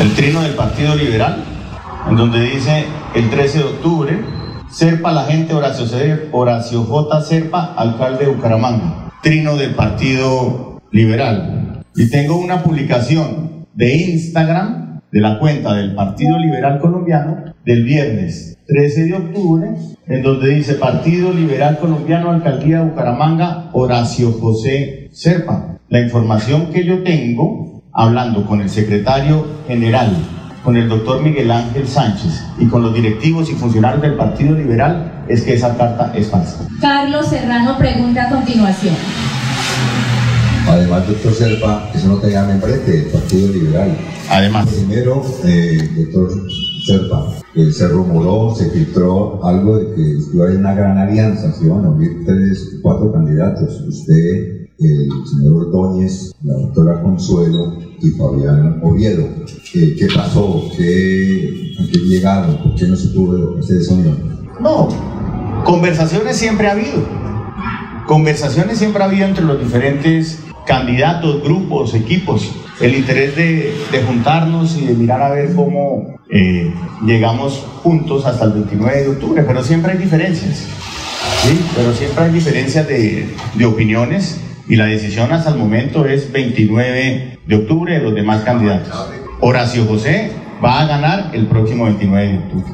el 0.00 0.14
trino 0.14 0.42
del 0.42 0.54
Partido 0.54 0.94
Liberal, 0.94 1.42
en 2.08 2.16
donde 2.16 2.40
dice 2.40 2.86
el 3.14 3.30
13 3.30 3.58
de 3.58 3.64
octubre, 3.64 4.24
Serpa 4.70 5.12
la 5.12 5.24
gente 5.24 5.54
Horacio, 5.54 5.86
Horacio 6.30 6.84
J. 6.84 7.22
Serpa, 7.22 7.74
alcalde 7.76 8.26
de 8.26 8.32
Bucaramanga. 8.32 9.10
Trino 9.22 9.56
del 9.56 9.74
Partido 9.74 10.67
Liberal. 10.90 11.82
Y 11.94 12.10
tengo 12.10 12.36
una 12.36 12.62
publicación 12.62 13.66
de 13.74 13.96
Instagram 13.96 15.00
de 15.10 15.20
la 15.20 15.38
cuenta 15.38 15.74
del 15.74 15.94
Partido 15.94 16.38
Liberal 16.38 16.78
Colombiano 16.80 17.44
del 17.64 17.84
viernes 17.84 18.58
13 18.66 19.04
de 19.04 19.14
octubre, 19.14 19.68
en 20.06 20.22
donde 20.22 20.54
dice 20.54 20.74
Partido 20.74 21.32
Liberal 21.32 21.78
Colombiano, 21.78 22.30
Alcaldía 22.30 22.78
de 22.78 22.90
Bucaramanga, 22.90 23.70
Horacio 23.72 24.32
José 24.32 25.08
Serpa. 25.12 25.78
La 25.88 26.00
información 26.00 26.70
que 26.72 26.84
yo 26.84 27.02
tengo, 27.02 27.82
hablando 27.92 28.46
con 28.46 28.60
el 28.60 28.68
secretario 28.68 29.46
general 29.66 30.10
con 30.68 30.76
el 30.76 30.88
doctor 30.88 31.22
Miguel 31.22 31.50
Ángel 31.50 31.88
Sánchez 31.88 32.44
y 32.58 32.66
con 32.66 32.82
los 32.82 32.92
directivos 32.92 33.50
y 33.50 33.54
funcionarios 33.54 34.02
del 34.02 34.16
Partido 34.16 34.54
Liberal 34.54 35.24
es 35.26 35.42
que 35.42 35.54
esa 35.54 35.74
carta 35.76 36.12
es 36.14 36.28
falsa. 36.28 36.66
Carlos 36.80 37.28
Serrano 37.28 37.78
pregunta 37.78 38.24
a 38.24 38.28
continuación. 38.28 38.94
Además, 40.68 41.08
doctor 41.08 41.32
Serpa, 41.32 41.90
eso 41.94 42.08
no 42.08 42.16
te 42.18 42.30
llama 42.30 42.52
enfrente, 42.52 42.98
el 42.98 43.06
Partido 43.06 43.48
Liberal. 43.52 43.96
Además. 44.28 44.68
Primero, 44.68 45.22
eh, 45.44 45.78
doctor 45.96 46.30
Serpa, 46.84 47.38
eh, 47.54 47.72
se 47.72 47.88
rumoró, 47.88 48.54
se 48.54 48.70
filtró 48.70 49.44
algo 49.44 49.78
de 49.78 49.94
que 49.94 50.18
iba 50.34 50.44
a 50.44 50.48
haber 50.48 50.58
una 50.58 50.74
gran 50.74 50.98
alianza, 50.98 51.52
se 51.52 51.64
iban 51.64 51.86
a 51.86 51.90
unir 51.90 52.22
tres, 52.26 52.80
cuatro 52.82 53.10
candidatos. 53.12 53.80
Usted, 53.80 54.68
el 54.78 55.08
señor 55.26 55.66
Ordóñez, 55.66 56.32
la 56.44 56.54
doctora 56.54 57.02
Consuelo 57.02 57.78
y 58.02 58.10
Fabián 58.10 58.80
Oviedo. 58.82 59.26
Eh, 59.74 59.96
¿Qué 59.98 60.06
pasó? 60.14 60.70
¿Qué, 60.76 61.74
¿A 61.80 61.86
qué 61.90 61.98
llegaron? 61.98 62.58
¿Por 62.58 62.74
qué 62.74 62.86
no 62.86 62.96
se 62.96 63.08
pudo 63.08 63.58
hacer 63.58 63.78
esa 63.78 63.94
unión? 63.94 64.46
No, 64.60 64.88
conversaciones 65.64 66.36
siempre 66.36 66.68
ha 66.68 66.72
habido. 66.72 67.06
Conversaciones 68.06 68.78
siempre 68.78 69.02
ha 69.02 69.06
habido 69.06 69.26
entre 69.26 69.44
los 69.44 69.58
diferentes 69.58 70.38
candidatos, 70.68 71.42
grupos, 71.42 71.94
equipos. 71.94 72.54
El 72.80 72.94
interés 72.94 73.34
de, 73.34 73.74
juntarnos 74.06 74.76
y 74.76 74.84
de 74.86 74.94
mirar 74.94 75.22
a 75.22 75.30
ver 75.30 75.54
cómo 75.56 76.14
eh, 76.30 76.72
llegamos 77.04 77.66
juntos 77.82 78.24
hasta 78.26 78.44
el 78.44 78.52
29 78.52 79.02
de 79.02 79.08
octubre, 79.08 79.42
pero 79.44 79.64
siempre 79.64 79.92
hay 79.92 79.98
diferencias. 79.98 80.66
Sí, 81.42 81.60
pero 81.74 81.92
siempre 81.94 82.24
hay 82.24 82.32
diferencias 82.32 82.86
de, 82.86 83.34
de 83.54 83.64
opiniones 83.64 84.40
y 84.68 84.76
la 84.76 84.84
decisión 84.84 85.32
hasta 85.32 85.50
el 85.50 85.56
momento 85.56 86.04
es 86.04 86.30
29 86.30 87.38
de 87.46 87.56
octubre 87.56 87.94
de 87.94 88.00
los 88.00 88.14
demás 88.14 88.42
candidatos. 88.42 89.08
Horacio 89.40 89.86
José 89.86 90.30
va 90.62 90.82
a 90.82 90.86
ganar 90.86 91.30
el 91.32 91.46
próximo 91.46 91.86
29 91.86 92.28
de 92.28 92.38
octubre. 92.38 92.72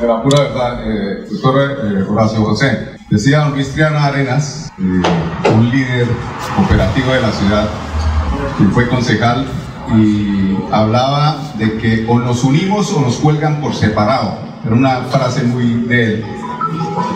De 0.00 0.06
la 0.06 0.22
pura 0.22 0.40
verdad, 0.42 0.80
eh, 0.84 1.26
doctor 1.30 1.60
eh, 1.60 2.02
Horacio 2.08 2.44
José. 2.44 2.96
Decía 3.10 3.40
don 3.40 3.52
Luis 3.52 3.72
Triana 3.72 4.06
Arenas, 4.06 4.72
eh, 4.78 4.82
un 5.54 5.70
líder 5.70 6.06
operativo 6.64 7.12
de 7.12 7.20
la 7.20 7.32
ciudad, 7.32 7.68
que 8.56 8.64
fue 8.66 8.88
concejal, 8.88 9.46
y 9.94 10.56
hablaba 10.72 11.38
de 11.58 11.76
que 11.78 12.06
o 12.08 12.18
nos 12.18 12.44
unimos 12.44 12.92
o 12.92 13.00
nos 13.00 13.16
cuelgan 13.16 13.60
por 13.60 13.74
separado. 13.74 14.38
Era 14.64 14.74
una 14.74 15.02
frase 15.02 15.42
muy 15.42 15.82
de 15.86 16.04
él. 16.04 16.24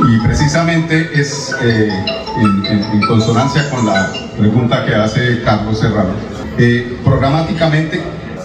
Y 0.09 0.19
precisamente 0.27 1.11
es 1.15 1.55
eh, 1.63 1.89
en 2.69 3.01
consonancia 3.07 3.71
con 3.71 3.87
la 3.87 4.11
pregunta 4.37 4.85
que 4.85 4.95
hace 4.95 5.43
Carlos 5.43 5.79
Serrano. 5.79 6.35
Eh, 6.57 7.01
programáticamente, 7.05 8.01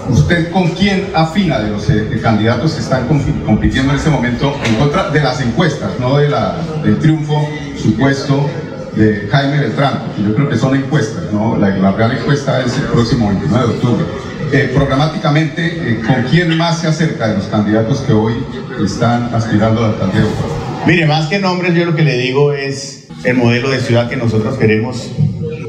¿usted 0.10 0.52
con 0.52 0.70
quién 0.70 1.10
afina 1.14 1.60
de 1.60 1.72
los 1.72 1.90
eh, 1.90 2.20
candidatos 2.22 2.74
que 2.74 2.82
están 2.82 3.08
compitiendo 3.46 3.92
en 3.92 3.98
este 3.98 4.10
momento 4.10 4.56
en 4.66 4.76
contra 4.76 5.10
de 5.10 5.22
las 5.22 5.42
encuestas, 5.42 5.92
no 6.00 6.18
de 6.18 6.30
la, 6.30 6.58
del 6.84 7.00
triunfo 7.00 7.48
supuesto 7.78 8.50
de 8.96 9.28
Jaime 9.32 9.60
Beltrán, 9.60 10.04
yo 10.18 10.36
creo 10.36 10.50
que 10.50 10.58
son 10.58 10.76
encuestas, 10.76 11.32
¿no? 11.32 11.58
La, 11.58 11.70
la 11.70 11.92
real 11.92 12.18
encuesta 12.18 12.62
es 12.66 12.76
el 12.78 12.86
próximo 12.86 13.30
29 13.30 13.68
de 13.68 13.74
octubre. 13.74 14.06
Eh, 14.52 14.72
programáticamente, 14.74 15.68
eh, 15.68 16.02
¿con 16.06 16.24
quién 16.24 16.58
más 16.58 16.82
se 16.82 16.88
acerca 16.88 17.28
de 17.28 17.38
los 17.38 17.46
candidatos 17.46 18.02
que 18.02 18.14
hoy 18.14 18.34
están 18.84 19.34
aspirando 19.34 19.86
a 19.86 19.90
la 19.90 19.94
de? 19.94 20.24
Mire, 20.88 21.06
más 21.06 21.28
que 21.28 21.38
nombres, 21.38 21.76
yo 21.76 21.86
lo 21.86 21.96
que 21.96 22.02
le 22.02 22.18
digo 22.18 22.54
es 22.54 23.08
el 23.26 23.36
modelo 23.36 23.70
de 23.70 23.80
ciudad 23.80 24.10
que 24.10 24.16
nosotros 24.16 24.58
queremos 24.58 25.12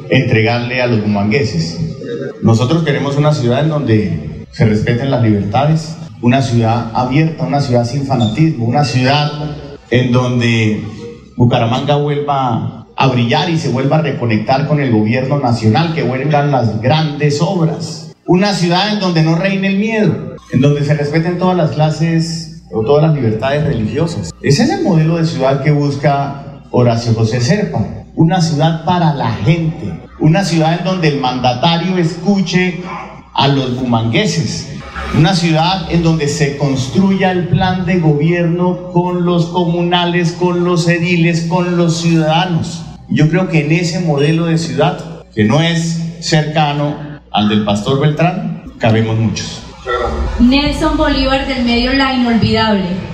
entregarle 0.08 0.80
a 0.80 0.86
los 0.86 1.02
bumangueses. 1.02 1.89
Nosotros 2.42 2.84
queremos 2.84 3.16
una 3.16 3.32
ciudad 3.32 3.60
en 3.60 3.68
donde 3.68 4.46
se 4.50 4.66
respeten 4.66 5.10
las 5.10 5.22
libertades, 5.22 5.96
una 6.22 6.42
ciudad 6.42 6.90
abierta, 6.94 7.44
una 7.44 7.60
ciudad 7.60 7.84
sin 7.84 8.06
fanatismo, 8.06 8.66
una 8.66 8.84
ciudad 8.84 9.30
en 9.90 10.12
donde 10.12 10.82
Bucaramanga 11.36 11.96
vuelva 11.96 12.86
a 12.96 13.06
brillar 13.08 13.48
y 13.50 13.58
se 13.58 13.70
vuelva 13.70 13.98
a 13.98 14.02
reconectar 14.02 14.66
con 14.66 14.80
el 14.80 14.92
gobierno 14.92 15.38
nacional, 15.38 15.94
que 15.94 16.02
vuelvan 16.02 16.50
las 16.50 16.80
grandes 16.80 17.40
obras. 17.40 18.12
Una 18.26 18.52
ciudad 18.52 18.92
en 18.92 19.00
donde 19.00 19.22
no 19.22 19.36
reine 19.36 19.68
el 19.68 19.78
miedo, 19.78 20.36
en 20.52 20.60
donde 20.60 20.84
se 20.84 20.94
respeten 20.94 21.38
todas 21.38 21.56
las 21.56 21.70
clases 21.70 22.62
o 22.70 22.82
todas 22.82 23.02
las 23.04 23.14
libertades 23.14 23.64
religiosas. 23.64 24.32
Ese 24.42 24.64
es 24.64 24.70
el 24.70 24.82
modelo 24.82 25.16
de 25.16 25.24
ciudad 25.24 25.62
que 25.62 25.70
busca 25.70 26.62
Horacio 26.70 27.14
José 27.14 27.40
Serpa. 27.40 27.84
Una 28.20 28.42
ciudad 28.42 28.84
para 28.84 29.14
la 29.14 29.32
gente, 29.32 29.98
una 30.18 30.44
ciudad 30.44 30.78
en 30.78 30.84
donde 30.84 31.08
el 31.08 31.20
mandatario 31.22 31.96
escuche 31.96 32.82
a 33.32 33.48
los 33.48 33.80
bumangueses, 33.80 34.74
una 35.16 35.34
ciudad 35.34 35.90
en 35.90 36.02
donde 36.02 36.28
se 36.28 36.58
construya 36.58 37.32
el 37.32 37.48
plan 37.48 37.86
de 37.86 37.98
gobierno 37.98 38.92
con 38.92 39.24
los 39.24 39.46
comunales, 39.46 40.32
con 40.32 40.64
los 40.64 40.86
ediles, 40.86 41.46
con 41.48 41.78
los 41.78 42.02
ciudadanos. 42.02 42.84
Yo 43.08 43.30
creo 43.30 43.48
que 43.48 43.64
en 43.64 43.72
ese 43.72 44.00
modelo 44.00 44.44
de 44.44 44.58
ciudad, 44.58 45.24
que 45.34 45.44
no 45.44 45.62
es 45.62 46.18
cercano 46.20 46.96
al 47.32 47.48
del 47.48 47.64
pastor 47.64 48.00
Beltrán, 48.00 48.64
cabemos 48.76 49.16
muchos. 49.16 49.62
Nelson 50.38 50.98
Bolívar 50.98 51.48
del 51.48 51.64
medio 51.64 51.94
La 51.94 52.12
Inolvidable. 52.12 53.09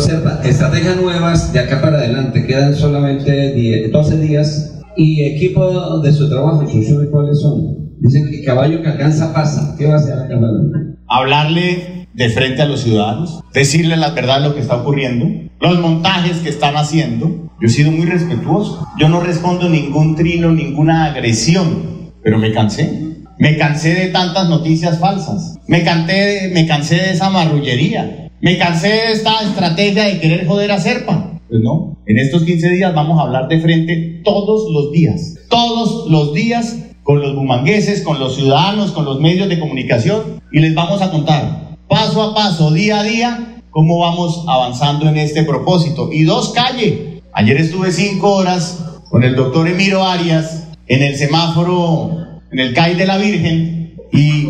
Serpa, 0.00 0.40
estrategias 0.42 1.00
nuevas 1.00 1.52
de 1.52 1.60
acá 1.60 1.80
para 1.80 1.98
adelante, 1.98 2.44
quedan 2.44 2.74
solamente 2.74 3.54
10, 3.54 3.92
12 3.92 4.16
días. 4.18 4.80
¿Y 4.96 5.22
equipo 5.22 6.00
de 6.00 6.12
su 6.12 6.28
trabajo, 6.28 6.66
sus 6.68 7.06
cuáles 7.10 7.40
son? 7.40 7.90
Dicen 8.00 8.28
que 8.28 8.42
caballo 8.42 8.82
que 8.82 8.88
alcanza 8.88 9.32
pasa. 9.32 9.76
¿Qué 9.78 9.86
va 9.86 9.94
a 9.94 9.96
hacer 9.96 10.14
para 10.14 10.36
adelante? 10.36 10.98
Hablarle 11.06 12.08
de 12.12 12.28
frente 12.30 12.62
a 12.62 12.66
los 12.66 12.80
ciudadanos, 12.80 13.40
decirle 13.54 13.96
la 13.96 14.10
verdad 14.10 14.42
lo 14.42 14.54
que 14.54 14.60
está 14.60 14.76
ocurriendo, 14.76 15.26
los 15.60 15.78
montajes 15.78 16.38
que 16.38 16.48
están 16.48 16.76
haciendo. 16.76 17.50
Yo 17.60 17.66
he 17.66 17.70
sido 17.70 17.92
muy 17.92 18.06
respetuoso. 18.06 18.86
Yo 18.98 19.08
no 19.08 19.20
respondo 19.20 19.68
ningún 19.68 20.16
trino, 20.16 20.50
ninguna 20.50 21.06
agresión, 21.06 22.10
pero 22.24 22.38
me 22.38 22.52
cansé. 22.52 22.90
Me 23.38 23.56
cansé 23.56 23.94
de 23.94 24.08
tantas 24.08 24.48
noticias 24.48 24.98
falsas. 24.98 25.58
Me, 25.68 25.84
cansé, 25.84 26.50
me 26.52 26.66
cansé 26.66 26.96
de 26.96 27.10
esa 27.12 27.30
marrullería. 27.30 28.29
Me 28.42 28.56
cansé 28.56 28.88
de 28.88 29.12
esta 29.12 29.42
estrategia 29.42 30.04
de 30.04 30.18
querer 30.18 30.46
joder 30.46 30.72
a 30.72 30.80
Serpa. 30.80 31.38
Pues 31.48 31.60
no, 31.60 31.98
en 32.06 32.18
estos 32.18 32.44
15 32.44 32.70
días 32.70 32.94
vamos 32.94 33.18
a 33.18 33.22
hablar 33.22 33.48
de 33.48 33.60
frente 33.60 34.22
todos 34.24 34.70
los 34.72 34.92
días. 34.92 35.36
Todos 35.50 36.10
los 36.10 36.32
días 36.32 36.78
con 37.02 37.20
los 37.20 37.34
bumangueses, 37.34 38.02
con 38.02 38.18
los 38.18 38.36
ciudadanos, 38.36 38.92
con 38.92 39.04
los 39.04 39.20
medios 39.20 39.48
de 39.48 39.58
comunicación 39.58 40.40
y 40.52 40.60
les 40.60 40.74
vamos 40.74 41.02
a 41.02 41.10
contar 41.10 41.76
paso 41.86 42.22
a 42.22 42.34
paso, 42.34 42.70
día 42.70 43.00
a 43.00 43.02
día, 43.02 43.62
cómo 43.70 43.98
vamos 43.98 44.44
avanzando 44.48 45.08
en 45.08 45.18
este 45.18 45.42
propósito. 45.42 46.08
Y 46.10 46.22
dos, 46.22 46.50
calle. 46.54 47.20
Ayer 47.34 47.58
estuve 47.58 47.92
cinco 47.92 48.36
horas 48.36 49.02
con 49.10 49.22
el 49.22 49.36
doctor 49.36 49.68
Emiro 49.68 50.04
Arias 50.04 50.68
en 50.86 51.02
el 51.02 51.16
semáforo, 51.16 52.40
en 52.50 52.58
el 52.58 52.72
CAI 52.72 52.94
de 52.94 53.06
la 53.06 53.18
Virgen 53.18 53.96
y, 54.12 54.48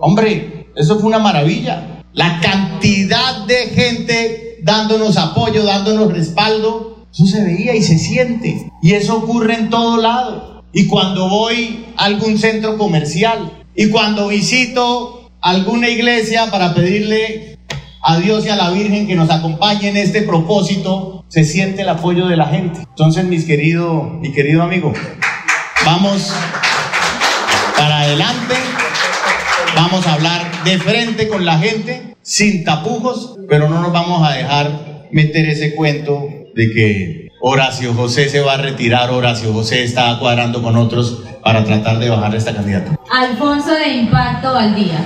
hombre, 0.00 0.66
eso 0.76 0.98
fue 0.98 1.08
una 1.08 1.18
maravilla. 1.18 1.89
La 2.12 2.40
cantidad 2.40 3.46
de 3.46 3.54
gente 3.68 4.58
dándonos 4.62 5.16
apoyo, 5.16 5.64
dándonos 5.64 6.12
respaldo, 6.12 7.06
eso 7.12 7.26
se 7.26 7.42
veía 7.42 7.74
y 7.74 7.82
se 7.82 7.98
siente. 7.98 8.70
Y 8.82 8.92
eso 8.92 9.16
ocurre 9.16 9.54
en 9.54 9.70
todo 9.70 9.96
lado. 9.96 10.64
Y 10.72 10.86
cuando 10.86 11.28
voy 11.28 11.86
a 11.96 12.04
algún 12.04 12.38
centro 12.38 12.78
comercial 12.78 13.64
y 13.74 13.88
cuando 13.88 14.28
visito 14.28 15.30
alguna 15.40 15.88
iglesia 15.88 16.50
para 16.50 16.74
pedirle 16.74 17.58
a 18.02 18.18
Dios 18.18 18.46
y 18.46 18.48
a 18.48 18.56
la 18.56 18.70
Virgen 18.70 19.06
que 19.06 19.14
nos 19.14 19.30
acompañe 19.30 19.88
en 19.88 19.96
este 19.96 20.22
propósito, 20.22 21.24
se 21.28 21.44
siente 21.44 21.82
el 21.82 21.88
apoyo 21.88 22.26
de 22.26 22.36
la 22.36 22.46
gente. 22.46 22.80
Entonces, 22.80 23.24
mis 23.24 23.44
querido, 23.44 24.04
mi 24.20 24.32
querido 24.32 24.62
amigo, 24.62 24.92
vamos 25.84 26.32
para 27.76 28.00
adelante, 28.00 28.54
vamos 29.80 30.06
a 30.06 30.12
hablar 30.12 30.42
de 30.62 30.78
frente 30.78 31.26
con 31.26 31.46
la 31.46 31.58
gente, 31.58 32.14
sin 32.20 32.64
tapujos, 32.64 33.38
pero 33.48 33.66
no 33.70 33.80
nos 33.80 33.92
vamos 33.92 34.28
a 34.28 34.34
dejar 34.34 35.06
meter 35.10 35.46
ese 35.48 35.74
cuento 35.74 36.28
de 36.54 36.70
que 36.70 37.28
Horacio 37.40 37.94
José 37.94 38.28
se 38.28 38.40
va 38.40 38.54
a 38.54 38.56
retirar, 38.58 39.10
Horacio 39.10 39.54
José 39.54 39.82
está 39.82 40.18
cuadrando 40.18 40.62
con 40.62 40.76
otros 40.76 41.22
para 41.42 41.64
tratar 41.64 41.98
de 41.98 42.10
bajar 42.10 42.34
esta 42.34 42.54
candidatura. 42.54 43.00
Alfonso 43.10 43.72
de 43.72 43.88
Impacto 43.88 44.52
Valdía. 44.52 45.02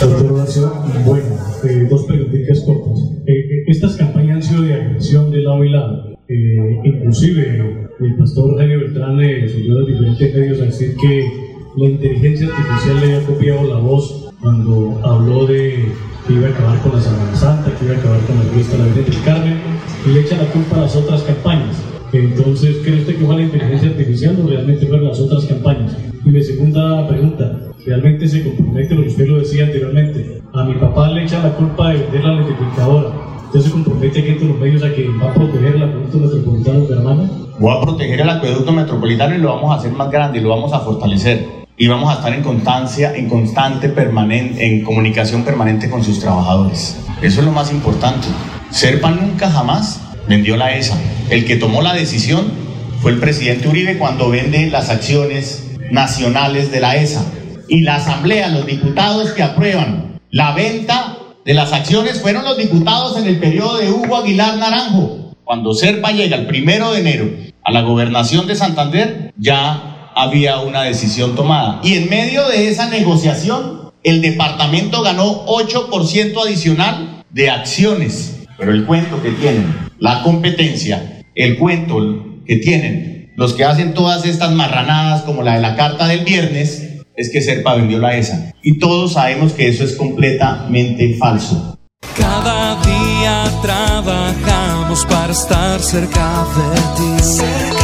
Doctor 0.00 0.32
Horacio, 0.32 0.72
bueno, 1.04 1.36
eh, 1.64 1.88
dos 1.90 2.04
preguntitas 2.04 2.60
cortas. 2.60 3.00
Eh, 3.26 3.32
eh, 3.32 3.64
estas 3.66 3.96
campañas 3.96 4.36
han 4.36 4.42
sido 4.42 4.62
de 4.62 4.74
agresión 4.74 5.32
de 5.32 5.38
lado 5.38 5.64
y 5.64 5.70
lado. 5.70 6.14
Eh, 6.28 6.80
inclusive 6.84 7.84
el 8.00 8.16
pastor 8.16 8.56
Jaime 8.56 8.76
Beltrán 8.76 9.16
le 9.16 9.48
salió 9.48 9.74
a 9.74 9.78
los 9.80 9.88
diferentes 9.88 10.34
medios 10.34 10.60
a 10.60 10.64
decir 10.64 10.94
que 10.96 11.43
la 11.76 11.86
inteligencia 11.86 12.48
artificial 12.48 13.00
le 13.00 13.16
había 13.16 13.26
copiado 13.26 13.64
la 13.64 13.76
voz 13.76 14.30
cuando 14.40 15.00
habló 15.02 15.46
de 15.46 15.92
que 16.26 16.32
iba 16.32 16.46
a 16.46 16.50
acabar 16.50 16.80
con 16.80 16.94
la 16.94 17.00
Semana 17.00 17.34
Santa, 17.34 17.70
que 17.76 17.84
iba 17.84 17.94
a 17.94 17.98
acabar 17.98 18.20
con 18.20 18.38
la 18.38 18.44
fiesta 18.44 18.76
de 18.76 18.78
la 18.78 18.94
Virgen 18.94 19.04
del 19.04 19.22
Carmen, 19.24 19.58
y 20.06 20.08
le 20.10 20.20
echa 20.20 20.36
la 20.36 20.46
culpa 20.46 20.76
a 20.76 20.80
las 20.82 20.96
otras 20.96 21.22
campañas. 21.22 21.82
Entonces, 22.12 22.76
¿cree 22.84 23.00
usted 23.00 23.16
que 23.16 23.26
fue 23.26 23.36
la 23.36 23.42
inteligencia 23.42 23.88
artificial 23.88 24.38
o 24.42 24.48
realmente 24.48 24.86
fueron 24.86 25.08
las 25.08 25.18
otras 25.18 25.44
campañas? 25.46 25.96
Y 26.24 26.28
mi 26.28 26.42
segunda 26.42 27.08
pregunta, 27.08 27.60
¿realmente 27.84 28.28
se 28.28 28.44
compromete 28.44 28.94
lo 28.94 29.02
que 29.02 29.08
usted 29.08 29.26
lo 29.26 29.38
decía 29.38 29.64
anteriormente? 29.64 30.42
A 30.52 30.64
mi 30.64 30.74
papá 30.74 31.10
le 31.10 31.24
echa 31.24 31.42
la 31.42 31.56
culpa 31.56 31.90
de 31.90 31.98
vender 31.98 32.24
la 32.24 32.32
electrificadora. 32.34 33.08
¿Usted 33.46 33.60
se 33.60 33.70
compromete 33.70 34.20
aquí 34.20 34.30
en 34.30 34.48
los 34.48 34.58
medios 34.58 34.82
a 34.84 34.92
que 34.92 35.08
va 35.08 35.30
a 35.30 35.34
proteger 35.34 35.74
el 35.74 35.82
acueducto 35.82 36.18
metropolitano 36.18 36.74
de 36.74 36.80
Bucaramanga? 36.82 37.30
Voy 37.58 37.76
a 37.76 37.80
proteger 37.80 38.20
el 38.20 38.30
acueducto 38.30 38.72
metropolitano 38.72 39.34
y 39.34 39.38
lo 39.38 39.48
vamos 39.48 39.72
a 39.72 39.74
hacer 39.80 39.92
más 39.92 40.10
grande 40.10 40.38
y 40.38 40.42
lo 40.42 40.50
vamos 40.50 40.72
a 40.72 40.80
fortalecer. 40.80 41.63
Y 41.76 41.88
vamos 41.88 42.08
a 42.08 42.18
estar 42.18 42.32
en 42.32 42.44
constancia, 42.44 43.16
en 43.16 43.28
constante 43.28 43.88
permanente, 43.88 44.64
en 44.64 44.84
comunicación 44.84 45.42
permanente 45.42 45.90
con 45.90 46.04
sus 46.04 46.20
trabajadores. 46.20 46.96
Eso 47.20 47.40
es 47.40 47.46
lo 47.46 47.50
más 47.50 47.72
importante. 47.72 48.28
Serpa 48.70 49.10
nunca 49.10 49.50
jamás 49.50 50.00
vendió 50.28 50.56
la 50.56 50.76
ESA. 50.76 50.96
El 51.30 51.44
que 51.44 51.56
tomó 51.56 51.82
la 51.82 51.92
decisión 51.92 52.52
fue 53.00 53.10
el 53.10 53.18
presidente 53.18 53.66
Uribe 53.66 53.98
cuando 53.98 54.30
vende 54.30 54.70
las 54.70 54.88
acciones 54.88 55.68
nacionales 55.90 56.70
de 56.70 56.78
la 56.78 56.94
ESA. 56.94 57.24
Y 57.68 57.80
la 57.80 57.96
asamblea, 57.96 58.50
los 58.50 58.66
diputados 58.66 59.32
que 59.32 59.42
aprueban 59.42 60.20
la 60.30 60.54
venta 60.54 61.18
de 61.44 61.54
las 61.54 61.72
acciones 61.72 62.20
fueron 62.20 62.44
los 62.44 62.56
diputados 62.56 63.18
en 63.18 63.26
el 63.26 63.40
periodo 63.40 63.78
de 63.78 63.90
Hugo 63.90 64.16
Aguilar 64.16 64.58
Naranjo. 64.58 65.32
Cuando 65.42 65.74
Serpa 65.74 66.12
llega 66.12 66.36
el 66.36 66.46
primero 66.46 66.92
de 66.92 67.00
enero 67.00 67.30
a 67.64 67.72
la 67.72 67.82
gobernación 67.82 68.46
de 68.46 68.54
Santander, 68.54 69.34
ya 69.36 69.93
había 70.14 70.60
una 70.60 70.82
decisión 70.82 71.34
tomada. 71.34 71.80
Y 71.82 71.94
en 71.94 72.08
medio 72.08 72.48
de 72.48 72.68
esa 72.68 72.88
negociación, 72.88 73.92
el 74.02 74.20
departamento 74.20 75.02
ganó 75.02 75.46
8% 75.46 76.42
adicional 76.42 77.24
de 77.30 77.50
acciones. 77.50 78.40
Pero 78.58 78.72
el 78.72 78.84
cuento 78.86 79.22
que 79.22 79.30
tienen, 79.30 79.74
la 79.98 80.22
competencia, 80.22 81.22
el 81.34 81.58
cuento 81.58 82.42
que 82.46 82.56
tienen 82.56 83.14
los 83.36 83.54
que 83.54 83.64
hacen 83.64 83.94
todas 83.94 84.24
estas 84.24 84.52
marranadas 84.52 85.22
como 85.22 85.42
la 85.42 85.54
de 85.54 85.60
la 85.60 85.74
carta 85.74 86.06
del 86.06 86.24
viernes, 86.24 87.02
es 87.16 87.30
que 87.30 87.40
Serpa 87.40 87.74
vendió 87.74 87.98
la 87.98 88.16
ESA. 88.16 88.52
Y 88.62 88.78
todos 88.78 89.14
sabemos 89.14 89.52
que 89.52 89.68
eso 89.68 89.84
es 89.84 89.94
completamente 89.94 91.16
falso. 91.18 91.78
Cada 92.16 92.80
día 92.82 93.44
trabajamos 93.62 95.04
para 95.06 95.32
estar 95.32 95.80
cerca 95.80 96.46
de 96.56 96.80
ti. 96.96 97.83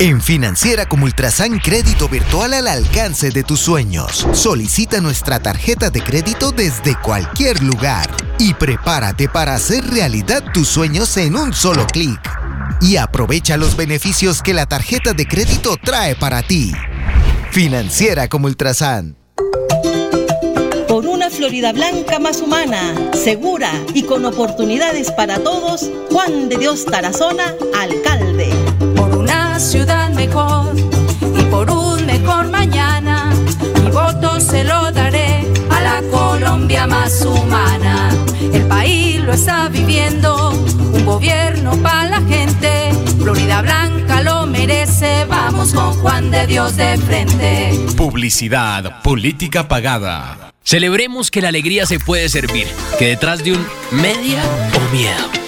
En 0.00 0.22
Financiera 0.22 0.86
como 0.86 1.06
Ultrasan 1.06 1.58
Crédito 1.58 2.08
Virtual 2.08 2.52
al 2.54 2.68
alcance 2.68 3.30
de 3.30 3.42
tus 3.42 3.58
sueños. 3.58 4.28
Solicita 4.32 5.00
nuestra 5.00 5.40
tarjeta 5.40 5.90
de 5.90 6.00
crédito 6.00 6.52
desde 6.52 6.94
cualquier 7.02 7.60
lugar 7.64 8.08
y 8.38 8.54
prepárate 8.54 9.28
para 9.28 9.56
hacer 9.56 9.84
realidad 9.90 10.44
tus 10.54 10.68
sueños 10.68 11.16
en 11.16 11.34
un 11.34 11.52
solo 11.52 11.84
clic. 11.88 12.20
Y 12.80 12.96
aprovecha 12.96 13.56
los 13.56 13.76
beneficios 13.76 14.40
que 14.40 14.54
la 14.54 14.66
tarjeta 14.66 15.14
de 15.14 15.26
crédito 15.26 15.76
trae 15.82 16.14
para 16.14 16.44
ti. 16.44 16.72
Financiera 17.50 18.28
como 18.28 18.46
Ultrasan. 18.46 19.16
Por 20.86 21.06
una 21.06 21.28
Florida 21.28 21.72
Blanca 21.72 22.20
más 22.20 22.40
humana, 22.40 22.94
segura 23.14 23.72
y 23.94 24.04
con 24.04 24.24
oportunidades 24.24 25.10
para 25.10 25.40
todos, 25.40 25.90
Juan 26.12 26.48
de 26.48 26.56
Dios 26.56 26.84
Tarazona, 26.84 27.52
alcalde. 27.76 28.67
Una 29.58 29.66
ciudad 29.66 30.10
mejor 30.10 30.72
y 31.36 31.42
por 31.50 31.68
un 31.68 32.06
mejor 32.06 32.48
mañana, 32.48 33.34
mi 33.82 33.90
voto 33.90 34.38
se 34.38 34.62
lo 34.62 34.92
daré 34.92 35.44
a 35.68 35.80
la 35.80 36.00
Colombia 36.12 36.86
más 36.86 37.22
humana. 37.22 38.08
El 38.52 38.68
país 38.68 39.20
lo 39.20 39.32
está 39.32 39.68
viviendo, 39.68 40.50
un 40.50 41.04
gobierno 41.04 41.76
para 41.82 42.08
la 42.08 42.20
gente. 42.28 42.92
Florida 43.20 43.60
Blanca 43.62 44.22
lo 44.22 44.46
merece, 44.46 45.24
vamos 45.24 45.74
con 45.74 45.92
Juan 45.94 46.30
de 46.30 46.46
Dios 46.46 46.76
de 46.76 46.96
frente. 46.98 47.72
Publicidad, 47.96 49.02
política 49.02 49.66
pagada. 49.66 50.52
Celebremos 50.62 51.32
que 51.32 51.42
la 51.42 51.48
alegría 51.48 51.84
se 51.84 51.98
puede 51.98 52.28
servir, 52.28 52.68
que 52.96 53.08
detrás 53.08 53.42
de 53.42 53.54
un 53.54 53.66
media 53.90 54.40
o 54.76 54.94
miedo 54.94 55.47